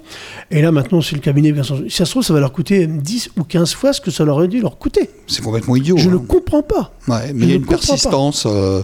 Et 0.50 0.61
là, 0.61 0.71
maintenant, 0.71 1.01
c'est 1.01 1.15
le 1.15 1.21
cabinet. 1.21 1.53
Si 1.63 1.95
ça 1.95 2.05
se 2.05 2.11
trouve, 2.11 2.23
ça 2.23 2.33
va 2.33 2.39
leur 2.39 2.51
coûter 2.53 2.88
10 2.88 3.31
ou 3.38 3.43
15 3.43 3.73
fois 3.73 3.93
ce 3.93 4.01
que 4.01 4.11
ça 4.11 4.23
leur 4.25 4.35
aurait 4.38 4.47
dû 4.47 4.61
leur 4.61 4.77
coûter. 4.77 5.09
C'est 5.27 5.41
complètement 5.43 5.75
idiot. 5.75 5.97
Je 5.97 6.09
hein. 6.09 6.13
ne 6.13 6.17
comprends 6.17 6.63
pas. 6.63 6.91
Ouais, 7.07 7.31
mais 7.33 7.45
il 7.45 7.50
y 7.50 7.53
a 7.53 7.55
ne 7.55 7.59
une 7.61 7.65
persistance. 7.67 8.45
euh, 8.47 8.81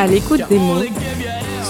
À 0.00 0.06
l'écoute 0.06 0.40
des 0.48 0.58
mots 0.58 0.82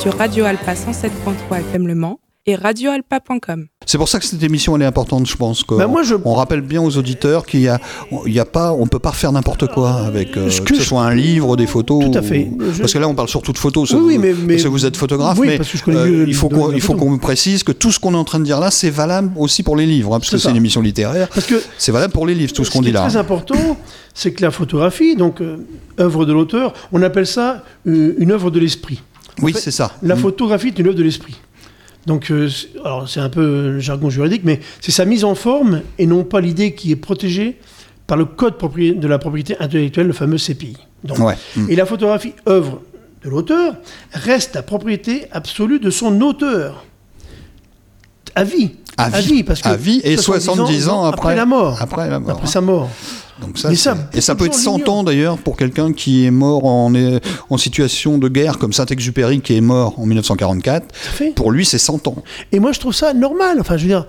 sur 0.01 0.17
Radio 0.17 0.45
Alpa 0.45 0.75
107.3 0.75 1.63
FM 1.63 1.89
Le 1.89 1.97
Mans 1.97 2.21
et 2.47 2.55
radioalpa.com. 2.55 3.67
C'est 3.87 3.99
pour 3.99 4.09
ça 4.09 4.19
que 4.19 4.25
cette 4.25 4.43
émission 4.43 4.75
elle 4.77 4.83
est 4.83 4.87
importante, 4.87 5.27
je 5.29 5.37
pense. 5.37 5.63
Que 5.65 5.75
Bah, 5.75 5.87
moi, 5.87 6.03
je- 6.03 6.15
On 6.25 6.35
rappelle 6.35 6.61
bien 6.63 6.81
aux 6.83 6.97
auditeurs 6.97 7.45
qu'il 7.45 7.61
y 7.61 7.69
a, 7.69 7.79
il 8.27 8.33
y 8.33 8.39
a 8.41 8.45
pas, 8.45 8.73
on 8.73 8.87
peut 8.87 8.99
pas 8.99 9.13
faire 9.13 9.31
n'importe 9.33 9.67
quoi 9.69 9.93
avec 9.93 10.37
euh, 10.37 10.49
Ce 10.51 10.61
que, 10.61 10.71
que 10.71 10.77
ce 10.77 10.81
je- 10.83 10.87
soit 10.89 11.03
un 11.03 11.15
livre, 11.15 11.57
des 11.57 11.67
photos. 11.67 12.11
Tout 12.11 12.19
à 12.19 12.23
fait. 12.23 12.49
ou- 12.51 12.59
Je- 12.73 12.81
Parce 12.81 12.93
que 12.93 12.99
là, 12.99 13.09
on 13.09 13.15
parle 13.15 13.29
surtout 13.29 13.53
de 13.53 13.59
photos. 13.59 13.93
Oui, 13.93 14.19
mais- 14.19 14.33
mais- 14.33 14.55
parce 14.55 14.63
que 14.65 14.69
vous 14.69 14.87
êtes 14.87 14.97
photographe, 14.97 15.39
Oui, 15.39 15.49
mais 15.49 15.57
parce 15.59 15.71
que 15.71 15.79
je 15.79 15.85
connais 15.85 15.99
euh, 15.99 16.25
il 16.27 16.35
faut 16.35 16.49
qu'on, 16.49 16.73
il 16.73 16.81
faut 16.81 16.95
qu'on 16.95 17.19
précise 17.19 17.63
que 17.63 17.73
tout 17.73 17.93
ce 17.93 17.99
qu'on 18.01 18.15
est 18.15 18.19
en 18.19 18.25
train 18.25 18.39
de 18.39 18.45
dire 18.45 18.59
là, 18.61 18.71
c'est 18.71 18.91
valable 18.91 19.33
aussi 19.37 19.63
pour 19.63 19.77
les 19.77 19.87
livres, 19.87 20.15
hein, 20.15 20.19
parce 20.21 20.31
que 20.31 20.39
C'est 20.39 20.51
une 20.51 20.57
émission 20.57 20.81
littéraire. 20.81 21.29
Parce 21.29 21.47
que 21.47 21.63
C'est 21.79 21.93
valable 21.93 22.13
pour 22.13 22.27
les 22.27 22.35
livres, 22.35 22.53
tout 22.53 22.65
ce 22.65 22.71
qu'on 22.71 22.79
qui 22.79 22.85
dit 22.87 22.91
est 22.91 22.95
là. 22.95 23.01
très 23.07 23.17
important, 23.17 23.77
c'est 24.15 24.33
que 24.33 24.43
la 24.43 24.51
photographie, 24.51 25.15
donc 25.17 25.41
euh, 25.41 25.59
œuvre 25.99 26.25
de 26.25 26.33
l'auteur, 26.33 26.73
on 26.93 27.03
appelle 27.03 27.27
ça 27.27 27.65
une 27.85 28.31
œuvre 28.33 28.51
de 28.51 28.59
l'esprit. 28.61 29.03
En 29.41 29.45
Oui, 29.45 29.53
fait, 29.53 29.61
c'est 29.61 29.71
ça. 29.71 29.93
La 30.03 30.17
Mm. 30.17 30.19
photographie 30.19 30.69
est 30.69 30.79
une 30.79 30.87
œuvre 30.89 30.97
de 30.97 31.03
l'esprit. 31.03 31.35
Donc, 32.07 32.31
euh, 32.31 32.49
c'est- 32.49 32.69
alors 32.85 33.09
c'est 33.09 33.21
un 33.21 33.29
peu 33.29 33.73
le 33.73 33.81
jargon 33.81 34.09
juridique, 34.11 34.43
mais 34.45 34.61
c'est 34.81 34.91
sa 34.93 35.05
mise 35.05 35.25
en 35.25 35.35
forme 35.35 35.83
et 35.99 36.07
non 36.07 36.25
pas 36.25 36.41
l'idée 36.41 36.75
qui 36.75 36.91
est 36.93 36.97
protégée 36.97 37.59
par 38.07 38.17
le 38.17 38.25
code 38.25 38.55
de 38.59 39.07
la 39.09 39.19
propriété 39.19 39.57
intellectuelle, 39.61 40.07
le 40.07 40.13
fameux 40.13 40.39
CPI. 40.39 40.77
Donc, 41.05 41.19
Ouais. 41.19 41.35
Mm. 41.57 41.71
Et 41.71 41.77
la 41.77 41.87
photographie, 41.87 42.33
œuvre 42.49 42.81
de 43.25 43.29
l'auteur, 43.31 43.75
reste 44.13 44.55
la 44.55 44.63
propriété 44.63 45.27
absolue 45.31 45.79
de 45.79 45.91
son 45.91 46.21
auteur. 46.23 46.85
À 48.35 48.45
vie. 48.45 48.73
À 48.97 49.09
vie. 49.21 49.43
parce 49.45 49.63
que 49.63 49.69
À 49.69 49.77
vie 49.77 50.01
et 50.05 50.17
70 50.17 50.89
ans 50.89 51.05
après- 51.05 51.35
la 51.37 51.47
mort. 51.47 51.81
après 51.81 52.09
la 52.09 52.19
mort, 52.19 52.31
Après 52.33 52.45
hein. 52.45 52.51
sa 52.51 52.61
mort. 52.61 52.91
Donc 53.41 53.59
ça, 53.59 53.69
Mais 53.71 53.75
c'est- 53.77 53.83
ça, 53.85 53.97
et 54.13 54.21
ça 54.21 54.35
peut 54.35 54.45
être 54.47 54.53
de 54.53 54.57
gens 54.57 54.65
100 54.73 54.77
l'ignorent. 54.79 54.97
ans 54.99 55.03
d'ailleurs 55.05 55.39
pour 55.39 55.57
quelqu'un 55.57 55.93
qui 55.93 56.25
est 56.27 56.31
mort 56.31 56.65
en, 56.67 56.93
en 57.51 57.57
situation 57.59 58.19
de 58.19 58.29
guerre, 58.29 58.59
comme 58.59 58.73
Saint-Exupéry 58.73 59.41
qui 59.41 59.57
est 59.57 59.61
mort 59.61 59.99
en 59.99 60.07
1944. 60.07 60.87
Tout 60.89 60.95
à 61.09 61.11
fait. 61.13 61.31
Pour 61.35 61.51
lui, 61.51 61.65
c'est 61.65 61.79
100 61.79 62.07
ans. 62.09 62.17
Et 62.53 62.61
moi, 62.61 62.73
je 62.73 62.81
trouve 62.81 62.95
ça 62.95 63.15
normal. 63.15 63.59
Enfin, 63.61 63.77
je 63.77 63.83
veux 63.83 63.89
dire, 63.89 64.07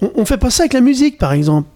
on, 0.00 0.10
on 0.14 0.24
fait 0.24 0.36
pas 0.38 0.50
ça 0.50 0.62
avec 0.62 0.72
la 0.74 0.80
musique, 0.80 1.18
par 1.18 1.32
exemple. 1.32 1.68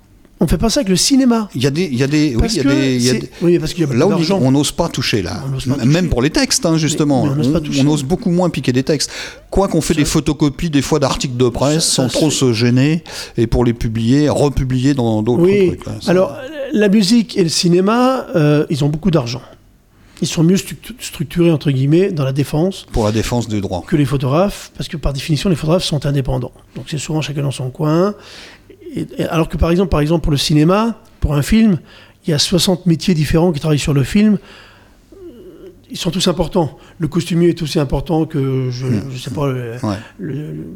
On 0.45 0.49
fait 0.49 0.59
pas 0.59 0.69
ça 0.71 0.81
avec 0.81 0.89
le 0.89 0.97
cinéma. 0.97 1.49
Il 1.55 1.63
y 1.63 1.69
a 1.69 1.71
des, 1.71 1.85
il 1.85 1.95
y 1.97 2.03
a 2.03 2.09
des, 2.09 2.35
oui, 2.35 2.41
Parce 2.41 2.55
il 2.55 2.57
y 2.57 2.61
a 2.61 2.63
que 2.65 2.69
des, 2.69 2.97
il 2.97 3.03
y 3.03 3.09
a 3.09 3.13
c'est- 3.13 3.19
des- 3.21 3.31
oui, 3.43 3.59
parce 3.61 3.73
qu'il 3.75 3.83
y 3.83 3.85
a 3.85 3.87
beaucoup 3.87 3.99
là 4.01 4.07
on 4.07 4.11
d'argent. 4.11 4.41
on 4.43 4.51
n'ose 4.51 4.73
pas 4.73 4.89
toucher 4.89 5.23
là, 5.23 5.41
On 5.81 5.87
même 5.87 6.09
pour 6.09 6.21
les 6.21 6.31
textes 6.31 6.67
hein, 6.67 6.77
justement, 6.79 7.27
Mais- 7.27 7.47
mais 7.47 7.81
on 7.81 7.87
ose 7.87 8.03
beaucoup 8.03 8.29
moins 8.31 8.51
piquer 8.51 8.73
des 8.73 8.83
textes. 8.83 9.09
Quoi 9.51 9.69
qu'on 9.69 9.81
fait 9.81 9.95
des 9.95 10.05
photocopies 10.05 10.69
des 10.71 10.83
fois 10.83 10.99
d'articles 10.99 11.37
de 11.37 11.49
presse 11.49 11.85
Ça- 11.85 12.03
sans 12.03 12.09
trop 12.09 12.31
se 12.33 12.53
gêner 12.53 13.05
et 13.37 13.47
pour 13.47 13.65
les 13.65 13.73
publier, 13.73 14.29
republier 14.29 14.95
dans 14.95 15.23
d'autres 15.23 15.43
Oui. 15.45 15.69
trucs. 15.69 15.87
là. 15.87 15.93
Ça- 16.01 16.11
Alors, 16.11 16.37
la 16.73 16.89
musique 16.89 17.39
et 17.39 17.45
le 17.45 17.49
cinéma, 17.49 18.27
euh, 18.35 18.67
ils 18.69 18.83
ont 18.85 18.89
beaucoup 18.89 19.13
d'argent. 19.13 19.43
Ils 20.23 20.29
sont 20.29 20.45
mieux 20.45 20.57
structu- 20.57 20.95
structurés, 21.01 21.51
entre 21.51 21.71
guillemets, 21.73 22.13
dans 22.13 22.25
la 22.25 22.33
défense 22.33 22.87
pour 22.93 23.05
la 23.05 23.11
défense 23.13 23.49
des 23.49 23.61
droits. 23.61 23.83
que 23.87 23.97
les 23.97 24.05
photographes, 24.05 24.71
parce 24.77 24.89
que 24.89 24.97
par 24.97 25.13
définition, 25.13 25.51
les 25.51 25.57
photographes 25.57 25.83
sont 25.85 26.05
indépendants. 26.07 26.53
Donc 26.77 26.85
c'est 26.89 26.99
souvent 26.99 27.21
chacun 27.21 27.43
dans 27.43 27.51
son 27.51 27.71
coin. 27.71 28.15
Et- 28.95 29.07
et 29.19 29.25
alors 29.25 29.49
que 29.49 29.57
par 29.57 29.71
exemple, 29.71 29.91
par 29.91 30.01
exemple, 30.01 30.23
pour 30.23 30.33
le 30.33 30.39
cinéma, 30.39 31.01
pour 31.21 31.35
un 31.35 31.43
film, 31.43 31.79
il 32.27 32.31
y 32.31 32.33
a 32.35 32.39
60 32.39 32.87
métiers 32.87 33.15
différents 33.15 33.53
qui 33.53 33.61
travaillent 33.61 33.79
sur 33.79 33.95
le 33.95 34.05
film. 34.05 34.39
Ils 35.91 35.97
sont 35.99 36.11
tous 36.11 36.27
importants. 36.29 36.79
Le 36.99 37.09
costumier 37.09 37.49
est 37.51 37.63
aussi 37.63 37.79
important 37.79 38.25
que, 38.25 38.71
je, 38.71 38.87
je 39.11 39.19
sais 39.19 39.31
pas, 39.31 39.51
le, 39.51 39.73
Ouais. 39.83 39.97
le- 40.19 40.53
le- 40.53 40.67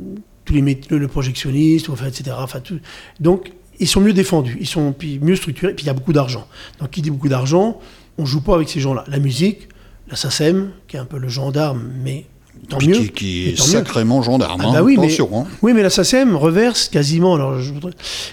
tous 0.44 0.52
les 0.52 0.62
métiers, 0.62 0.99
le, 0.99 1.08
projectionniste, 1.08 1.88
enfin, 1.88 2.06
etc. 2.06 2.37
Enfin, 2.38 2.61
tout. 2.61 2.78
Donc, 3.18 3.52
ils 3.80 3.88
sont 3.88 4.00
mieux 4.00 4.12
défendus, 4.12 4.56
ils 4.61 4.66
sont 4.66 4.94
mieux 5.23 5.37
structurés, 5.37 5.75
puis 5.75 5.85
il 5.85 5.87
y 5.87 5.90
a 5.90 5.94
beaucoup 5.94 6.12
d'argent. 6.12 6.46
Donc, 6.80 6.90
qui 6.90 7.02
dit 7.02 7.11
beaucoup 7.11 7.28
d'argent, 7.28 7.80
on 8.18 8.25
joue 8.26 8.42
pas 8.42 8.54
avec 8.54 8.68
ces 8.68 8.78
gens-là. 8.80 9.04
La 9.08 9.18
musique, 9.18 9.68
la 10.08 10.16
SACEM, 10.16 10.70
qui 10.87 10.96
est 10.96 11.00
un 11.00 11.04
peu 11.04 11.18
le 11.18 11.28
gendarme, 11.28 11.90
mais 12.04 12.26
tant 12.68 12.78
mieux. 12.78 12.94
qui, 13.08 13.48
est 13.48 13.56
tant 13.58 13.64
mieux. 13.66 13.70
sacrément 13.72 14.22
gendarme. 14.22 14.60
Ah 14.64 14.68
hein, 14.68 14.72
bah 14.75 14.82
oui, 14.82 14.96
mais- 14.98 15.14
hein. 15.20 15.44
Oui, 15.62 15.72
mais 15.72 15.82
la 15.82 15.90
SACEM 15.90 16.36
reverse 16.36 16.88
quasiment, 16.88 17.34
alors 17.34 17.58
il 17.60 17.72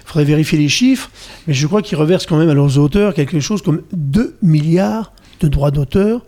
faudrait 0.05 0.25
vérifier 0.25 0.57
les 0.57 0.69
chiffres, 0.69 1.09
mais 1.47 1.53
je 1.53 1.67
crois 1.67 1.81
qu'ils 1.81 1.97
reversent 1.97 2.25
quand 2.25 2.37
même 2.37 2.49
à 2.49 2.53
leurs 2.53 2.77
auteurs 2.77 3.13
quelque 3.13 3.39
chose 3.39 3.61
comme 3.61 3.81
2 3.93 4.35
milliards 4.41 5.13
de 5.39 5.47
droits 5.47 5.71
d'auteur 5.71 6.21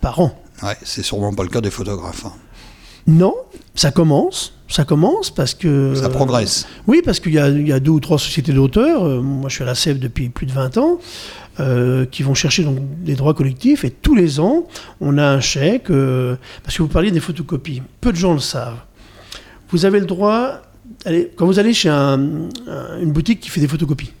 par 0.00 0.20
an. 0.20 0.38
Ouais, 0.62 0.76
c'est 0.82 1.02
sûrement 1.02 1.32
pas 1.34 1.42
le 1.42 1.48
cas 1.50 1.60
des 1.60 1.70
photographes. 1.70 2.24
hein. 2.26 2.32
Non, 3.08 3.34
ça 3.76 3.92
commence, 3.92 4.54
ça 4.66 4.84
commence 4.84 5.30
parce 5.30 5.54
que... 5.54 5.94
Ça 5.94 6.08
progresse. 6.08 6.66
Oui, 6.88 7.02
parce 7.04 7.20
qu'il 7.20 7.34
y, 7.34 7.38
a- 7.38 7.48
il 7.50 7.68
y 7.68 7.72
a 7.72 7.78
deux 7.78 7.92
ou 7.92 8.00
trois 8.00 8.18
sociétés 8.18 8.52
d'auteurs, 8.52 9.04
euh, 9.06 9.20
moi 9.20 9.48
je 9.48 9.54
suis 9.54 9.62
à 9.62 9.66
la 9.66 9.76
CEF 9.76 10.00
depuis 10.00 10.28
plus 10.28 10.46
de 10.46 10.52
20 10.52 10.76
ans, 10.78 10.98
euh, 11.60 12.04
qui 12.06 12.22
vont 12.22 12.34
chercher 12.34 12.64
donc 12.64 12.78
des 13.02 13.14
droits 13.14 13.34
collectifs, 13.34 13.84
et 13.84 13.90
tous 13.90 14.14
les 14.14 14.40
ans, 14.40 14.66
on 15.00 15.16
a 15.18 15.26
un 15.26 15.40
chèque, 15.40 15.90
euh, 15.90 16.36
parce 16.62 16.76
que 16.76 16.82
vous 16.82 16.88
parliez 16.88 17.10
des 17.10 17.20
photocopies, 17.20 17.82
peu 18.00 18.12
de 18.12 18.16
gens 18.16 18.32
le 18.34 18.40
savent. 18.40 18.78
Vous 19.70 19.84
avez 19.84 20.00
le 20.00 20.06
droit, 20.06 20.62
allez, 21.04 21.30
quand 21.36 21.46
vous 21.46 21.58
allez 21.58 21.72
chez 21.74 21.88
un- 21.88 22.48
un- 22.68 23.00
une 23.00 23.12
boutique 23.12 23.40
qui 23.40 23.48
fait 23.50 23.60
des 23.60 23.68
photocopies, 23.68 24.12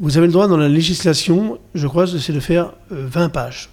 vous 0.00 0.16
avez 0.16 0.26
le 0.26 0.32
droit 0.32 0.48
dans 0.48 0.56
la 0.56 0.68
législation, 0.68 1.58
je 1.74 1.86
crois, 1.86 2.06
c'est 2.06 2.32
de 2.32 2.40
faire 2.40 2.72
euh, 2.92 3.06
20 3.08 3.28
pages, 3.28 3.68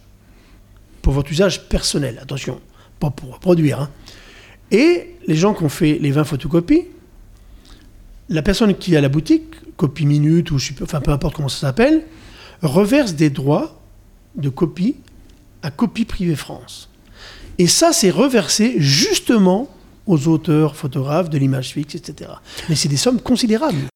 pour 1.01 1.13
votre 1.13 1.31
usage 1.31 1.67
personnel, 1.69 2.19
attention, 2.21 2.59
pas 2.99 3.09
pour 3.11 3.39
produire. 3.39 3.79
hein. 3.81 3.89
Et 4.71 5.15
les 5.27 5.35
gens 5.35 5.53
qui 5.53 5.63
ont 5.63 5.69
fait 5.69 5.99
les 6.01 6.11
20 6.11 6.23
photocopies, 6.23 6.85
la 8.29 8.41
personne 8.41 8.73
qui 8.75 8.95
à 8.97 9.01
la 9.01 9.09
boutique, 9.09 9.53
copie 9.77 10.05
minute 10.07 10.49
ou 10.51 10.57
enfin 10.81 10.99
peu 11.01 11.11
importe 11.11 11.35
comment 11.35 11.49
ça 11.49 11.59
s'appelle, 11.67 12.03
reverse 12.65 13.13
des 13.13 13.29
droits 13.29 13.81
de 14.35 14.49
copie 14.49 14.95
à 15.61 15.71
Copie 15.71 16.05
Privée 16.05 16.35
France. 16.35 16.89
Et 17.57 17.67
ça, 17.67 17.93
c'est 17.93 18.09
reversé 18.09 18.75
justement 18.77 19.69
aux 20.05 20.27
auteurs, 20.27 20.75
photographes 20.75 21.29
de 21.29 21.37
l'image 21.37 21.73
fixe, 21.73 21.95
etc. 21.95 22.31
Mais 22.69 22.75
c'est 22.75 22.89
des 22.89 22.97
sommes 22.97 23.19
considérables. 23.21 23.87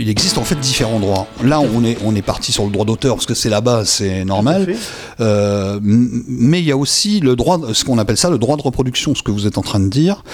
Il 0.00 0.08
existe 0.08 0.38
en 0.38 0.44
fait 0.44 0.58
différents 0.58 0.98
droits. 1.00 1.26
Là, 1.44 1.60
on 1.60 1.84
est, 1.84 1.96
on 2.04 2.14
est 2.14 2.22
parti 2.22 2.52
sur 2.52 2.64
le 2.64 2.70
droit 2.70 2.84
d'auteur 2.84 3.14
parce 3.16 3.26
que 3.26 3.34
c'est 3.34 3.50
là-bas, 3.50 3.84
c'est 3.84 4.24
normal. 4.24 4.74
Euh, 5.20 5.78
mais 5.82 6.60
il 6.60 6.66
y 6.66 6.72
a 6.72 6.76
aussi 6.76 7.20
le 7.20 7.36
droit, 7.36 7.60
ce 7.72 7.84
qu'on 7.84 7.98
appelle 7.98 8.16
ça 8.16 8.30
le 8.30 8.38
droit 8.38 8.56
de 8.56 8.62
reproduction, 8.62 9.14
ce 9.14 9.22
que 9.22 9.30
vous 9.30 9.46
êtes 9.46 9.58
en 9.58 9.62
train 9.62 9.80
de 9.80 9.88
dire. 9.88 10.24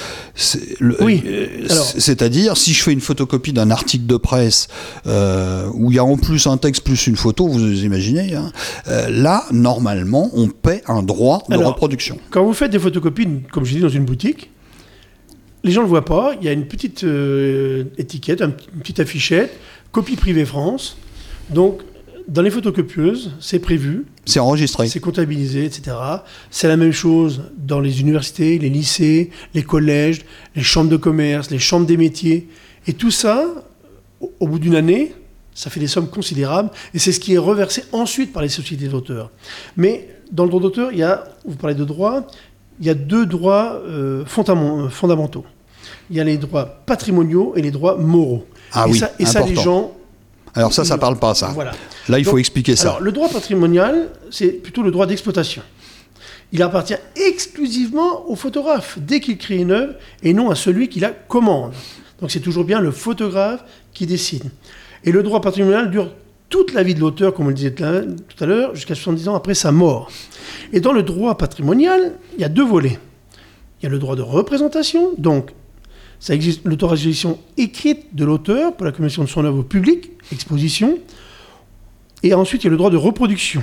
Le- 0.80 1.02
Oui. 1.02 1.22
euh, 1.26 1.46
C'est-à-dire, 1.98 2.56
si 2.56 2.72
je 2.72 2.82
fais 2.82 2.92
une 2.92 3.00
photocopie 3.00 3.52
d'un 3.52 3.70
article 3.70 4.06
de 4.06 4.16
presse 4.16 4.68
euh, 5.06 5.68
où 5.74 5.90
il 5.90 5.96
y 5.96 5.98
a 5.98 6.04
en 6.04 6.16
plus 6.16 6.46
un 6.46 6.56
texte 6.56 6.82
plus 6.84 7.06
une 7.06 7.16
photo, 7.16 7.48
vous 7.48 7.60
imaginez, 7.84 8.34
hein, 8.34 8.52
euh, 8.88 9.08
là, 9.10 9.44
normalement, 9.52 10.30
on 10.34 10.48
paie 10.48 10.82
un 10.86 11.02
droit 11.02 11.42
de 11.48 11.54
Alors, 11.54 11.68
reproduction. 11.72 12.18
Quand 12.30 12.44
vous 12.44 12.52
faites 12.54 12.70
des 12.70 12.78
photocopies, 12.78 13.28
comme 13.52 13.64
je 13.64 13.74
dis, 13.74 13.80
dans 13.80 13.88
une 13.88 14.04
boutique, 14.04 14.50
les 15.66 15.72
gens 15.72 15.80
ne 15.80 15.86
le 15.86 15.90
voient 15.90 16.04
pas. 16.04 16.34
Il 16.40 16.46
y 16.46 16.48
a 16.48 16.52
une 16.52 16.66
petite 16.66 17.02
euh, 17.04 17.84
étiquette, 17.98 18.40
une 18.40 18.52
petite 18.52 19.00
affichette, 19.00 19.58
copie 19.90 20.16
privée 20.16 20.44
France. 20.44 20.96
Donc, 21.50 21.80
dans 22.28 22.42
les 22.42 22.50
photocopieuses, 22.50 23.32
c'est 23.40 23.58
prévu, 23.58 24.06
C'est 24.24 24.40
enregistré. 24.40 24.88
c'est 24.88 25.00
comptabilisé, 25.00 25.64
etc. 25.64 25.96
C'est 26.50 26.68
la 26.68 26.76
même 26.76 26.92
chose 26.92 27.42
dans 27.58 27.80
les 27.80 28.00
universités, 28.00 28.58
les 28.58 28.68
lycées, 28.68 29.30
les 29.54 29.62
collèges, 29.62 30.22
les 30.54 30.62
chambres 30.62 30.90
de 30.90 30.96
commerce, 30.96 31.50
les 31.50 31.58
chambres 31.58 31.86
des 31.86 31.96
métiers. 31.96 32.48
Et 32.86 32.92
tout 32.92 33.10
ça, 33.10 33.46
au, 34.20 34.46
bout 34.46 34.58
d'une 34.58 34.74
année, 34.76 35.14
ça 35.54 35.70
fait 35.70 35.80
des 35.80 35.86
sommes 35.88 36.08
considérables. 36.08 36.70
Et 36.94 36.98
c'est 36.98 37.12
ce 37.12 37.20
qui 37.20 37.34
est 37.34 37.38
reversé 37.38 37.84
ensuite 37.92 38.32
par 38.32 38.42
les 38.42 38.48
sociétés 38.48 38.88
d'auteurs. 38.88 39.30
Mais 39.76 40.08
dans 40.30 40.44
le 40.44 40.50
droit 40.50 40.62
d'auteur, 40.62 40.92
il 40.92 40.98
y 40.98 41.04
a, 41.04 41.24
vous 41.44 41.56
parlez 41.56 41.76
de 41.76 41.84
droit, 41.84 42.26
il 42.80 42.86
y 42.86 42.90
a 42.90 42.94
deux 42.94 43.26
droits 43.26 43.80
euh, 43.84 44.24
fondamentaux. 44.24 45.44
Il 46.10 46.16
y 46.16 46.20
a 46.20 46.24
les 46.24 46.36
droits 46.36 46.66
patrimoniaux 46.86 47.54
et 47.56 47.62
les 47.62 47.70
droits 47.70 47.96
moraux. 47.96 48.46
Ah 48.72 48.84
et 48.86 48.92
oui, 48.92 48.98
ça, 48.98 49.10
et 49.18 49.26
ça, 49.26 49.40
les 49.40 49.54
gens 49.56 49.92
Alors 50.54 50.72
ça, 50.72 50.84
ça 50.84 50.98
parle 50.98 51.18
pas, 51.18 51.34
ça. 51.34 51.48
Voilà. 51.48 51.72
Là, 52.08 52.18
il 52.18 52.24
faut 52.24 52.38
expliquer 52.38 52.76
ça. 52.76 52.90
Alors, 52.90 53.00
le 53.00 53.12
droit 53.12 53.28
patrimonial, 53.28 54.10
c'est 54.30 54.48
plutôt 54.48 54.82
le 54.82 54.90
droit 54.90 55.06
d'exploitation. 55.06 55.62
Il 56.52 56.62
appartient 56.62 56.94
exclusivement 57.16 58.30
au 58.30 58.36
photographe 58.36 58.98
dès 59.00 59.20
qu'il 59.20 59.36
crée 59.36 59.56
une 59.56 59.72
œuvre 59.72 59.94
et 60.22 60.32
non 60.32 60.50
à 60.50 60.54
celui 60.54 60.88
qui 60.88 61.00
la 61.00 61.10
commande. 61.10 61.72
Donc 62.20 62.30
c'est 62.30 62.40
toujours 62.40 62.64
bien 62.64 62.80
le 62.80 62.92
photographe 62.92 63.64
qui 63.92 64.06
décide. 64.06 64.44
Et 65.04 65.12
le 65.12 65.22
droit 65.22 65.40
patrimonial 65.40 65.90
dure 65.90 66.12
toute 66.48 66.72
la 66.72 66.82
vie 66.82 66.94
de 66.94 67.00
l'auteur, 67.00 67.34
comme 67.34 67.46
on 67.46 67.48
le 67.48 67.54
disait 67.54 67.72
tout 67.72 68.44
à 68.44 68.46
l'heure, 68.46 68.74
jusqu'à 68.74 68.94
70 68.94 69.28
ans 69.28 69.34
après 69.34 69.54
sa 69.54 69.72
mort. 69.72 70.10
Et 70.72 70.80
dans 70.80 70.92
le 70.92 71.02
droit 71.02 71.36
patrimonial, 71.36 72.12
il 72.36 72.40
y 72.40 72.44
a 72.44 72.48
deux 72.48 72.64
volets. 72.64 72.98
Il 73.80 73.84
y 73.84 73.86
a 73.86 73.90
le 73.90 73.98
droit 73.98 74.16
de 74.16 74.22
représentation, 74.22 75.12
donc 75.18 75.50
ça 76.20 76.34
existe 76.34 76.62
l'autorisation 76.64 77.38
écrite 77.56 78.14
de 78.14 78.24
l'auteur 78.24 78.74
pour 78.74 78.86
la 78.86 78.92
commission 78.92 79.22
de 79.22 79.28
son 79.28 79.44
œuvre 79.44 79.58
au 79.58 79.62
public, 79.62 80.10
exposition. 80.32 80.98
Et 82.22 82.34
ensuite, 82.34 82.64
il 82.64 82.66
y 82.66 82.68
a 82.68 82.70
le 82.70 82.76
droit 82.76 82.90
de 82.90 82.96
reproduction. 82.96 83.62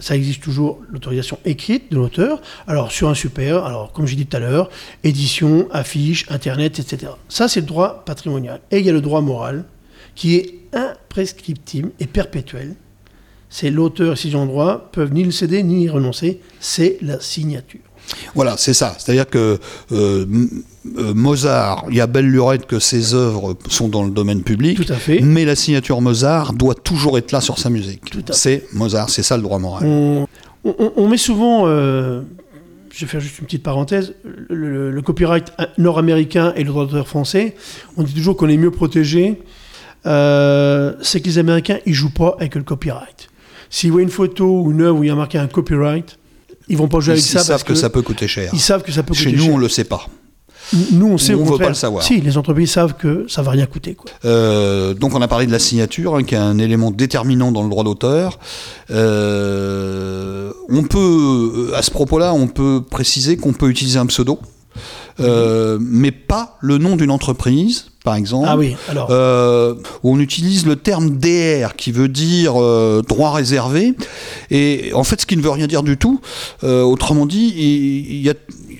Ça 0.00 0.16
existe 0.16 0.42
toujours 0.42 0.80
l'autorisation 0.90 1.38
écrite 1.44 1.92
de 1.92 1.96
l'auteur, 1.96 2.40
alors 2.66 2.90
sur 2.90 3.08
un 3.08 3.14
super, 3.14 3.64
alors 3.64 3.92
comme 3.92 4.06
j'ai 4.06 4.16
dit 4.16 4.26
tout 4.26 4.36
à 4.36 4.40
l'heure, 4.40 4.70
édition, 5.04 5.68
affiche, 5.70 6.26
internet, 6.30 6.78
etc. 6.78 7.12
Ça, 7.28 7.46
c'est 7.46 7.60
le 7.60 7.66
droit 7.66 8.04
patrimonial. 8.04 8.60
Et 8.70 8.78
il 8.78 8.86
y 8.86 8.90
a 8.90 8.92
le 8.92 9.02
droit 9.02 9.20
moral, 9.20 9.64
qui 10.14 10.36
est 10.36 10.54
imprescriptible 10.72 11.90
et 12.00 12.06
perpétuel. 12.06 12.74
C'est 13.50 13.70
l'auteur 13.70 14.14
et 14.14 14.16
ses 14.16 14.30
droit 14.30 14.90
peuvent 14.92 15.12
ni 15.12 15.24
le 15.24 15.30
céder 15.30 15.62
ni 15.62 15.84
y 15.84 15.88
renoncer. 15.90 16.40
C'est 16.58 16.96
la 17.02 17.20
signature. 17.20 17.80
Voilà, 18.34 18.56
c'est 18.56 18.74
ça. 18.74 18.94
C'est-à-dire 18.98 19.28
que 19.28 19.58
euh, 19.92 20.24
euh, 20.98 21.14
Mozart, 21.14 21.84
il 21.90 21.96
y 21.96 22.00
a 22.00 22.06
belle 22.06 22.26
lurette 22.30 22.66
que 22.66 22.78
ses 22.78 23.14
œuvres 23.14 23.56
sont 23.68 23.88
dans 23.88 24.02
le 24.04 24.10
domaine 24.10 24.42
public, 24.42 24.76
Tout 24.84 24.92
à 24.92 24.96
fait. 24.96 25.20
mais 25.20 25.44
la 25.44 25.54
signature 25.56 26.00
Mozart 26.00 26.52
doit 26.54 26.74
toujours 26.74 27.18
être 27.18 27.32
là 27.32 27.40
sur 27.40 27.58
sa 27.58 27.70
musique. 27.70 28.12
C'est 28.30 28.66
Mozart, 28.72 29.08
c'est 29.10 29.22
ça 29.22 29.36
le 29.36 29.42
droit 29.42 29.58
moral. 29.58 29.84
On, 29.86 30.26
on- 30.64 30.92
on 30.96 31.08
met 31.08 31.16
souvent, 31.16 31.64
euh, 31.66 32.22
je 32.92 33.00
vais 33.04 33.10
faire 33.10 33.20
juste 33.20 33.38
une 33.38 33.44
petite 33.46 33.62
parenthèse, 33.62 34.14
le, 34.48 34.70
le- 34.70 34.90
le 34.90 35.02
copyright 35.02 35.52
nord-américain 35.78 36.52
et 36.56 36.60
le 36.64 36.68
droit 36.70 36.86
d'auteur 36.86 37.08
français, 37.08 37.54
on 37.96 38.02
dit 38.02 38.14
toujours 38.14 38.36
qu'on 38.36 38.48
est 38.48 38.56
mieux 38.56 38.70
protégé. 38.70 39.40
Euh, 40.06 40.94
c'est 41.00 41.20
que 41.20 41.26
les 41.26 41.38
Américains, 41.38 41.78
ils 41.86 41.94
jouent 41.94 42.10
pas 42.12 42.34
avec 42.38 42.54
le 42.56 42.62
copyright. 42.62 43.28
S'ils 43.70 43.92
voient 43.92 44.02
une 44.02 44.10
photo 44.10 44.62
ou 44.62 44.72
une 44.72 44.82
œuvre 44.82 44.98
où 44.98 45.04
il 45.04 45.06
y 45.06 45.10
a 45.10 45.14
marqué 45.14 45.38
un 45.38 45.46
copyright, 45.46 46.18
ils 46.72 46.78
vont 46.78 46.88
pas 46.88 47.00
jouer 47.00 47.12
Ils, 47.14 47.18
avec 47.18 47.24
ça 47.24 47.38
savent 47.40 47.48
parce 47.48 47.62
que, 47.64 47.74
ça 47.74 47.90
peut 47.90 48.02
coûter 48.02 48.26
cher. 48.26 48.50
ils 48.52 48.60
savent 48.60 48.82
que 48.82 48.90
ça 48.90 49.02
peut 49.02 49.14
Chez 49.14 49.26
coûter 49.26 49.36
nous, 49.36 49.44
cher. 49.44 49.54
on 49.54 49.58
le 49.58 49.68
sait 49.68 49.84
pas. 49.84 50.08
Nous, 50.92 51.06
on 51.06 51.18
sait 51.18 51.34
on 51.34 51.44
veut 51.44 51.58
pas 51.58 51.68
le 51.68 51.74
savoir. 51.74 52.02
Si, 52.02 52.20
les 52.20 52.38
entreprises 52.38 52.70
savent 52.70 52.94
que 52.94 53.26
ça 53.28 53.42
va 53.42 53.50
rien 53.50 53.66
coûter. 53.66 53.94
Quoi. 53.94 54.10
Euh, 54.24 54.94
donc 54.94 55.14
on 55.14 55.20
a 55.20 55.28
parlé 55.28 55.46
de 55.46 55.52
la 55.52 55.58
signature, 55.58 56.16
hein, 56.16 56.22
qui 56.22 56.34
est 56.34 56.38
un 56.38 56.58
élément 56.58 56.90
déterminant 56.90 57.52
dans 57.52 57.62
le 57.62 57.68
droit 57.68 57.84
d'auteur. 57.84 58.38
Euh, 58.90 60.50
on 60.70 60.82
peut, 60.84 61.72
à 61.76 61.82
ce 61.82 61.90
propos-là, 61.90 62.32
on 62.32 62.46
peut 62.46 62.82
préciser 62.88 63.36
qu'on 63.36 63.52
peut 63.52 63.68
utiliser 63.68 63.98
un 63.98 64.06
pseudo, 64.06 64.38
euh, 65.20 65.78
mais 65.80 66.10
pas 66.10 66.56
le 66.62 66.78
nom 66.78 66.96
d'une 66.96 67.10
entreprise, 67.10 67.91
par 68.04 68.14
exemple. 68.16 68.46
Ah 68.50 68.56
oui, 68.56 68.76
alors. 68.88 69.08
Euh, 69.10 69.74
on 70.02 70.18
utilise 70.20 70.66
le 70.66 70.76
terme 70.76 71.10
DR 71.10 71.76
qui 71.76 71.92
veut 71.92 72.08
dire 72.08 72.60
euh, 72.60 73.02
droit 73.08 73.32
réservé 73.32 73.94
et 74.50 74.90
en 74.94 75.04
fait 75.04 75.20
ce 75.20 75.26
qui 75.26 75.36
ne 75.36 75.42
veut 75.42 75.50
rien 75.50 75.66
dire 75.66 75.82
du 75.82 75.96
tout 75.96 76.20
euh, 76.64 76.82
autrement 76.82 77.26
dit 77.26 77.52
il, 77.56 78.20
y 78.22 78.30
a 78.30 78.34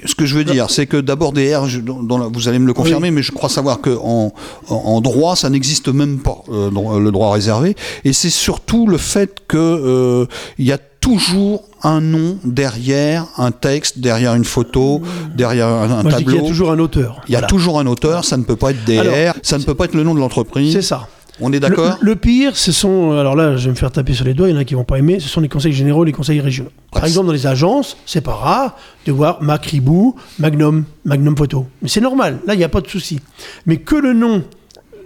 ce 0.04 0.14
que 0.16 0.26
je 0.26 0.34
veux 0.36 0.44
dire 0.44 0.70
c'est 0.70 0.86
que 0.86 0.96
d'abord 0.96 1.32
DR 1.32 1.66
je- 1.68 1.80
dans- 1.80 2.18
la- 2.18 2.26
vous 2.26 2.48
allez 2.48 2.58
me 2.58 2.66
le 2.66 2.72
confirmer 2.74 3.10
mais 3.12 3.22
je 3.22 3.30
crois 3.32 3.48
savoir 3.48 3.80
que 3.80 3.90
en, 3.90 4.32
en, 4.68 4.74
en 4.74 5.00
droit 5.00 5.36
ça 5.36 5.48
n'existe 5.50 5.88
même 5.88 6.18
pas 6.18 6.42
euh, 6.50 6.70
le 6.98 7.10
droit 7.12 7.32
réservé 7.32 7.76
et 8.04 8.12
c'est 8.12 8.30
surtout 8.30 8.86
le 8.88 8.98
fait 8.98 9.36
que 9.46 9.56
euh, 9.58 10.26
il 10.58 10.66
y 10.66 10.72
a 10.72 10.78
toujours 11.02 11.64
un 11.82 12.00
nom 12.00 12.38
derrière 12.44 13.26
un 13.36 13.50
texte, 13.50 13.98
derrière 13.98 14.34
une 14.34 14.44
photo, 14.44 15.02
derrière 15.34 15.66
un, 15.68 15.90
un 15.90 16.02
Moi, 16.02 16.12
je 16.12 16.16
dis 16.16 16.24
qu'il 16.24 16.32
y 16.32 16.36
tableau. 16.36 16.46
a 16.46 16.48
toujours 16.48 16.70
un 16.72 16.78
auteur. 16.78 17.20
Il 17.28 17.32
y 17.32 17.34
a 17.34 17.40
Voilà. 17.40 17.48
toujours 17.48 17.78
un 17.80 17.86
auteur, 17.86 18.24
ça 18.24 18.36
ne 18.38 18.44
peut 18.44 18.56
pas 18.56 18.70
être 18.70 18.84
DR, 18.86 19.00
Alors, 19.00 19.34
ça 19.42 19.58
ne 19.58 19.64
peut 19.64 19.74
pas 19.74 19.84
être 19.84 19.94
le 19.94 20.04
nom 20.04 20.14
de 20.14 20.20
l'entreprise. 20.20 20.72
C'est 20.72 20.80
ça. 20.82 21.08
On 21.40 21.52
est 21.52 21.60
d'accord 21.60 21.96
le, 22.02 22.06
le 22.10 22.16
pire, 22.16 22.56
ce 22.56 22.70
sont. 22.72 23.12
Alors 23.12 23.34
là, 23.34 23.56
je 23.56 23.64
vais 23.64 23.70
me 23.70 23.74
faire 23.74 23.90
taper 23.90 24.12
sur 24.12 24.24
les 24.24 24.34
doigts, 24.34 24.48
il 24.48 24.54
y 24.54 24.56
en 24.56 24.60
a 24.60 24.64
qui 24.64 24.74
vont 24.74 24.84
pas 24.84 24.98
aimer, 24.98 25.18
ce 25.18 25.28
sont 25.28 25.40
les 25.40 25.48
conseils 25.48 25.72
généraux, 25.72 26.04
les 26.04 26.12
conseils 26.12 26.40
régionaux. 26.40 26.70
Par 26.92 27.00
Bref. 27.00 27.10
exemple, 27.10 27.26
dans 27.26 27.32
les 27.32 27.46
agences, 27.46 27.96
c'est 28.06 28.20
pas 28.20 28.34
rare 28.34 28.76
de 29.06 29.12
voir 29.12 29.42
Mac 29.42 29.64
Ribou, 29.66 30.14
Magnum, 30.38 30.84
Magnum 31.04 31.36
Photo. 31.36 31.66
Mais 31.80 31.88
c'est 31.88 32.02
normal, 32.02 32.38
là, 32.46 32.54
il 32.54 32.58
n'y 32.58 32.64
a 32.64 32.68
pas 32.68 32.80
de 32.82 32.86
souci. 32.88 33.18
Mais 33.66 33.78
que 33.78 33.96
le 33.96 34.12
nom, 34.12 34.44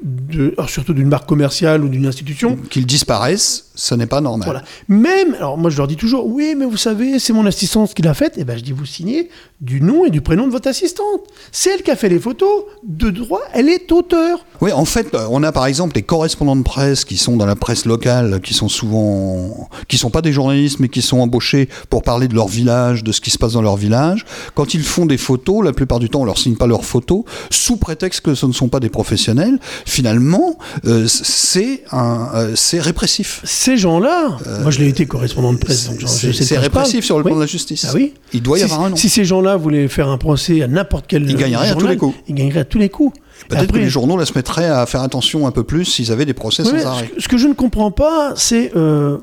de, 0.02 0.52
alors 0.58 0.68
surtout 0.68 0.92
d'une 0.92 1.08
marque 1.08 1.26
commerciale 1.28 1.82
ou 1.84 1.88
d'une 1.88 2.06
institution, 2.06 2.58
Qu'ils 2.70 2.86
disparaissent, 2.86 3.65
ce 3.76 3.94
n'est 3.94 4.06
pas 4.06 4.20
normal. 4.20 4.44
voilà. 4.46 4.62
Même, 4.88 5.34
alors 5.34 5.56
moi 5.56 5.70
je 5.70 5.76
leur 5.76 5.86
dis 5.86 5.96
toujours, 5.96 6.26
oui, 6.26 6.54
mais 6.56 6.64
vous 6.64 6.76
savez, 6.76 7.18
c'est 7.18 7.32
mon 7.32 7.46
assistante 7.46 7.94
qui 7.94 8.02
l'a 8.02 8.14
faite. 8.14 8.38
Et 8.38 8.44
ben 8.44 8.56
je 8.56 8.62
dis, 8.62 8.72
vous 8.72 8.86
signez 8.86 9.28
du 9.60 9.80
nom 9.80 10.04
et 10.04 10.10
du 10.10 10.20
prénom 10.20 10.46
de 10.46 10.52
votre 10.52 10.68
assistante. 10.68 11.20
C'est 11.52 11.70
elle 11.74 11.82
qui 11.82 11.90
a 11.90 11.96
fait 11.96 12.08
les 12.08 12.18
photos. 12.18 12.64
De 12.84 13.10
droit, 13.10 13.40
elle 13.52 13.68
est 13.68 13.92
auteur. 13.92 14.44
Oui, 14.60 14.72
en 14.72 14.84
fait, 14.84 15.14
euh, 15.14 15.26
on 15.30 15.42
a 15.42 15.52
par 15.52 15.66
exemple 15.66 15.94
les 15.96 16.02
correspondants 16.02 16.56
de 16.56 16.62
presse 16.62 17.04
qui 17.04 17.16
sont 17.16 17.36
dans 17.36 17.46
la 17.46 17.56
presse 17.56 17.84
locale, 17.84 18.40
qui 18.40 18.54
sont 18.54 18.68
souvent, 18.68 19.68
qui 19.88 19.98
sont 19.98 20.10
pas 20.10 20.22
des 20.22 20.32
journalistes, 20.32 20.80
mais 20.80 20.88
qui 20.88 21.02
sont 21.02 21.18
embauchés 21.20 21.68
pour 21.90 22.02
parler 22.02 22.28
de 22.28 22.34
leur 22.34 22.48
village, 22.48 23.04
de 23.04 23.12
ce 23.12 23.20
qui 23.20 23.30
se 23.30 23.38
passe 23.38 23.52
dans 23.52 23.62
leur 23.62 23.76
village. 23.76 24.24
Quand 24.54 24.74
ils 24.74 24.82
font 24.82 25.04
des 25.04 25.18
photos, 25.18 25.62
la 25.64 25.72
plupart 25.72 25.98
du 25.98 26.08
temps, 26.08 26.22
on 26.22 26.24
leur 26.24 26.38
signe 26.38 26.56
pas 26.56 26.66
leurs 26.66 26.84
photos, 26.84 27.24
sous 27.50 27.76
prétexte 27.76 28.22
que 28.22 28.34
ce 28.34 28.46
ne 28.46 28.52
sont 28.52 28.68
pas 28.68 28.80
des 28.80 28.88
professionnels. 28.88 29.58
Finalement, 29.84 30.58
euh, 30.86 31.06
c'est 31.06 31.82
un, 31.92 32.30
euh, 32.34 32.52
c'est 32.54 32.80
répressif. 32.80 33.40
Ces 33.66 33.76
gens-là, 33.78 34.38
moi 34.62 34.70
je 34.70 34.78
l'ai 34.78 34.86
été 34.88 35.06
correspondant 35.06 35.52
de 35.52 35.58
presse, 35.58 35.88
donc 35.90 35.98
C'est 36.06 36.56
répressif 36.58 37.04
sur 37.04 37.18
le 37.18 37.24
Oui. 37.24 37.30
plan 37.30 37.34
de 37.36 37.40
la 37.40 37.48
justice. 37.48 37.84
Ah 37.90 37.94
oui 37.96 38.14
Il 38.32 38.40
doit 38.40 38.58
y 38.58 38.60
si, 38.60 38.64
avoir 38.66 38.82
un 38.82 38.90
nom. 38.90 38.96
Si 38.96 39.08
ces 39.08 39.24
gens-là 39.24 39.56
voulaient 39.56 39.88
faire 39.88 40.08
un 40.08 40.18
procès 40.18 40.62
à 40.62 40.68
n'importe 40.68 41.06
quel 41.08 41.28
Ils 41.28 41.36
gagneraient 41.36 41.70
à 41.70 41.74
tous 41.74 41.88
les 41.88 41.96
coups. 41.96 42.14
Ils 42.28 42.36
gagneraient 42.36 42.60
à 42.60 42.64
tous 42.64 42.78
les 42.78 42.90
coups. 42.90 43.18
Peut-être 43.48 43.72
que 43.72 43.78
les 43.78 43.88
journaux 43.88 44.16
là, 44.16 44.24
se 44.24 44.34
mettraient 44.34 44.68
à 44.68 44.86
faire 44.86 45.00
attention 45.02 45.48
un 45.48 45.50
peu 45.50 45.64
plus 45.64 45.84
s'ils 45.84 46.12
avaient 46.12 46.24
des 46.26 46.32
procès 46.32 46.62
Ouais, 46.62 46.78
sans 46.78 46.86
arrêt. 46.90 47.10
ce 47.18 47.26
que 47.26 47.38
je 47.38 47.48
ne 47.48 47.54
comprends 47.54 47.90
pas, 47.90 48.34
c'est 48.36 48.70
euh, 48.76 49.18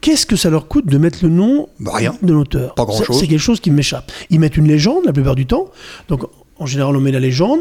qu'est-ce 0.00 0.26
que 0.26 0.36
ça 0.36 0.48
leur 0.48 0.68
coûte 0.68 0.86
de 0.86 0.96
mettre 0.98 1.18
le 1.22 1.28
nom 1.30 1.68
Bah, 1.80 1.90
rien. 1.92 2.14
de 2.22 2.32
l'auteur? 2.32 2.76
Pas 2.76 2.84
grand-chose. 2.84 3.18
C'est 3.18 3.26
quelque 3.26 3.40
chose 3.40 3.58
qui 3.58 3.72
m'échappe. 3.72 4.12
Ils 4.30 4.38
mettent 4.38 4.56
une 4.56 4.68
légende 4.68 5.04
la 5.06 5.12
plupart 5.12 5.34
du 5.34 5.46
temps. 5.46 5.66
Donc 6.08 6.22
en 6.60 6.66
général, 6.66 6.94
on 6.94 7.00
met 7.00 7.10
la 7.10 7.18
légende, 7.18 7.58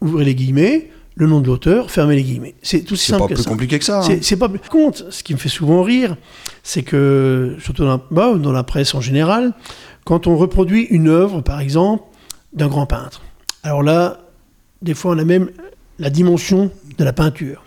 ouvrez 0.00 0.24
les 0.24 0.36
guillemets, 0.36 0.88
le 1.16 1.26
nom 1.26 1.40
de 1.40 1.46
l'auteur, 1.46 1.90
fermez 1.90 2.16
les 2.16 2.22
guillemets. 2.24 2.54
C'est 2.62 2.80
tout 2.80 2.94
aussi 2.94 3.06
C'est 3.06 3.12
simple 3.12 3.22
pas 3.24 3.28
que 3.28 3.34
plus 3.34 3.42
ça. 3.44 3.50
compliqué 3.50 3.78
que 3.78 3.84
ça. 3.84 4.00
hein. 4.00 4.18
C'est- 4.20 4.36
pas 4.36 4.48
plus. 4.48 4.58
Par 4.58 4.68
contre, 4.70 5.12
ce 5.12 5.22
qui 5.22 5.32
me 5.32 5.38
fait 5.38 5.48
souvent 5.48 5.82
rire, 5.82 6.16
c'est 6.64 6.82
que, 6.82 7.56
surtout 7.60 7.84
dans 7.84 7.90
la, 7.90 8.00
bah, 8.10 8.34
dans 8.34 8.50
la 8.52 8.64
presse 8.64 8.94
en 8.94 9.00
général, 9.00 9.52
quand 10.04 10.26
on 10.26 10.36
reproduit 10.36 10.82
une 10.90 11.08
œuvre, 11.08 11.40
par 11.40 11.60
exemple, 11.60 12.02
d'un 12.52 12.68
grand 12.68 12.86
peintre. 12.86 13.22
Alors 13.62 13.82
là, 13.82 14.18
des 14.82 14.94
fois, 14.94 15.12
on 15.14 15.18
a 15.18 15.24
même 15.24 15.50
la 15.98 16.10
dimension 16.10 16.70
de 16.98 17.04
la 17.04 17.12
peinture. 17.12 17.62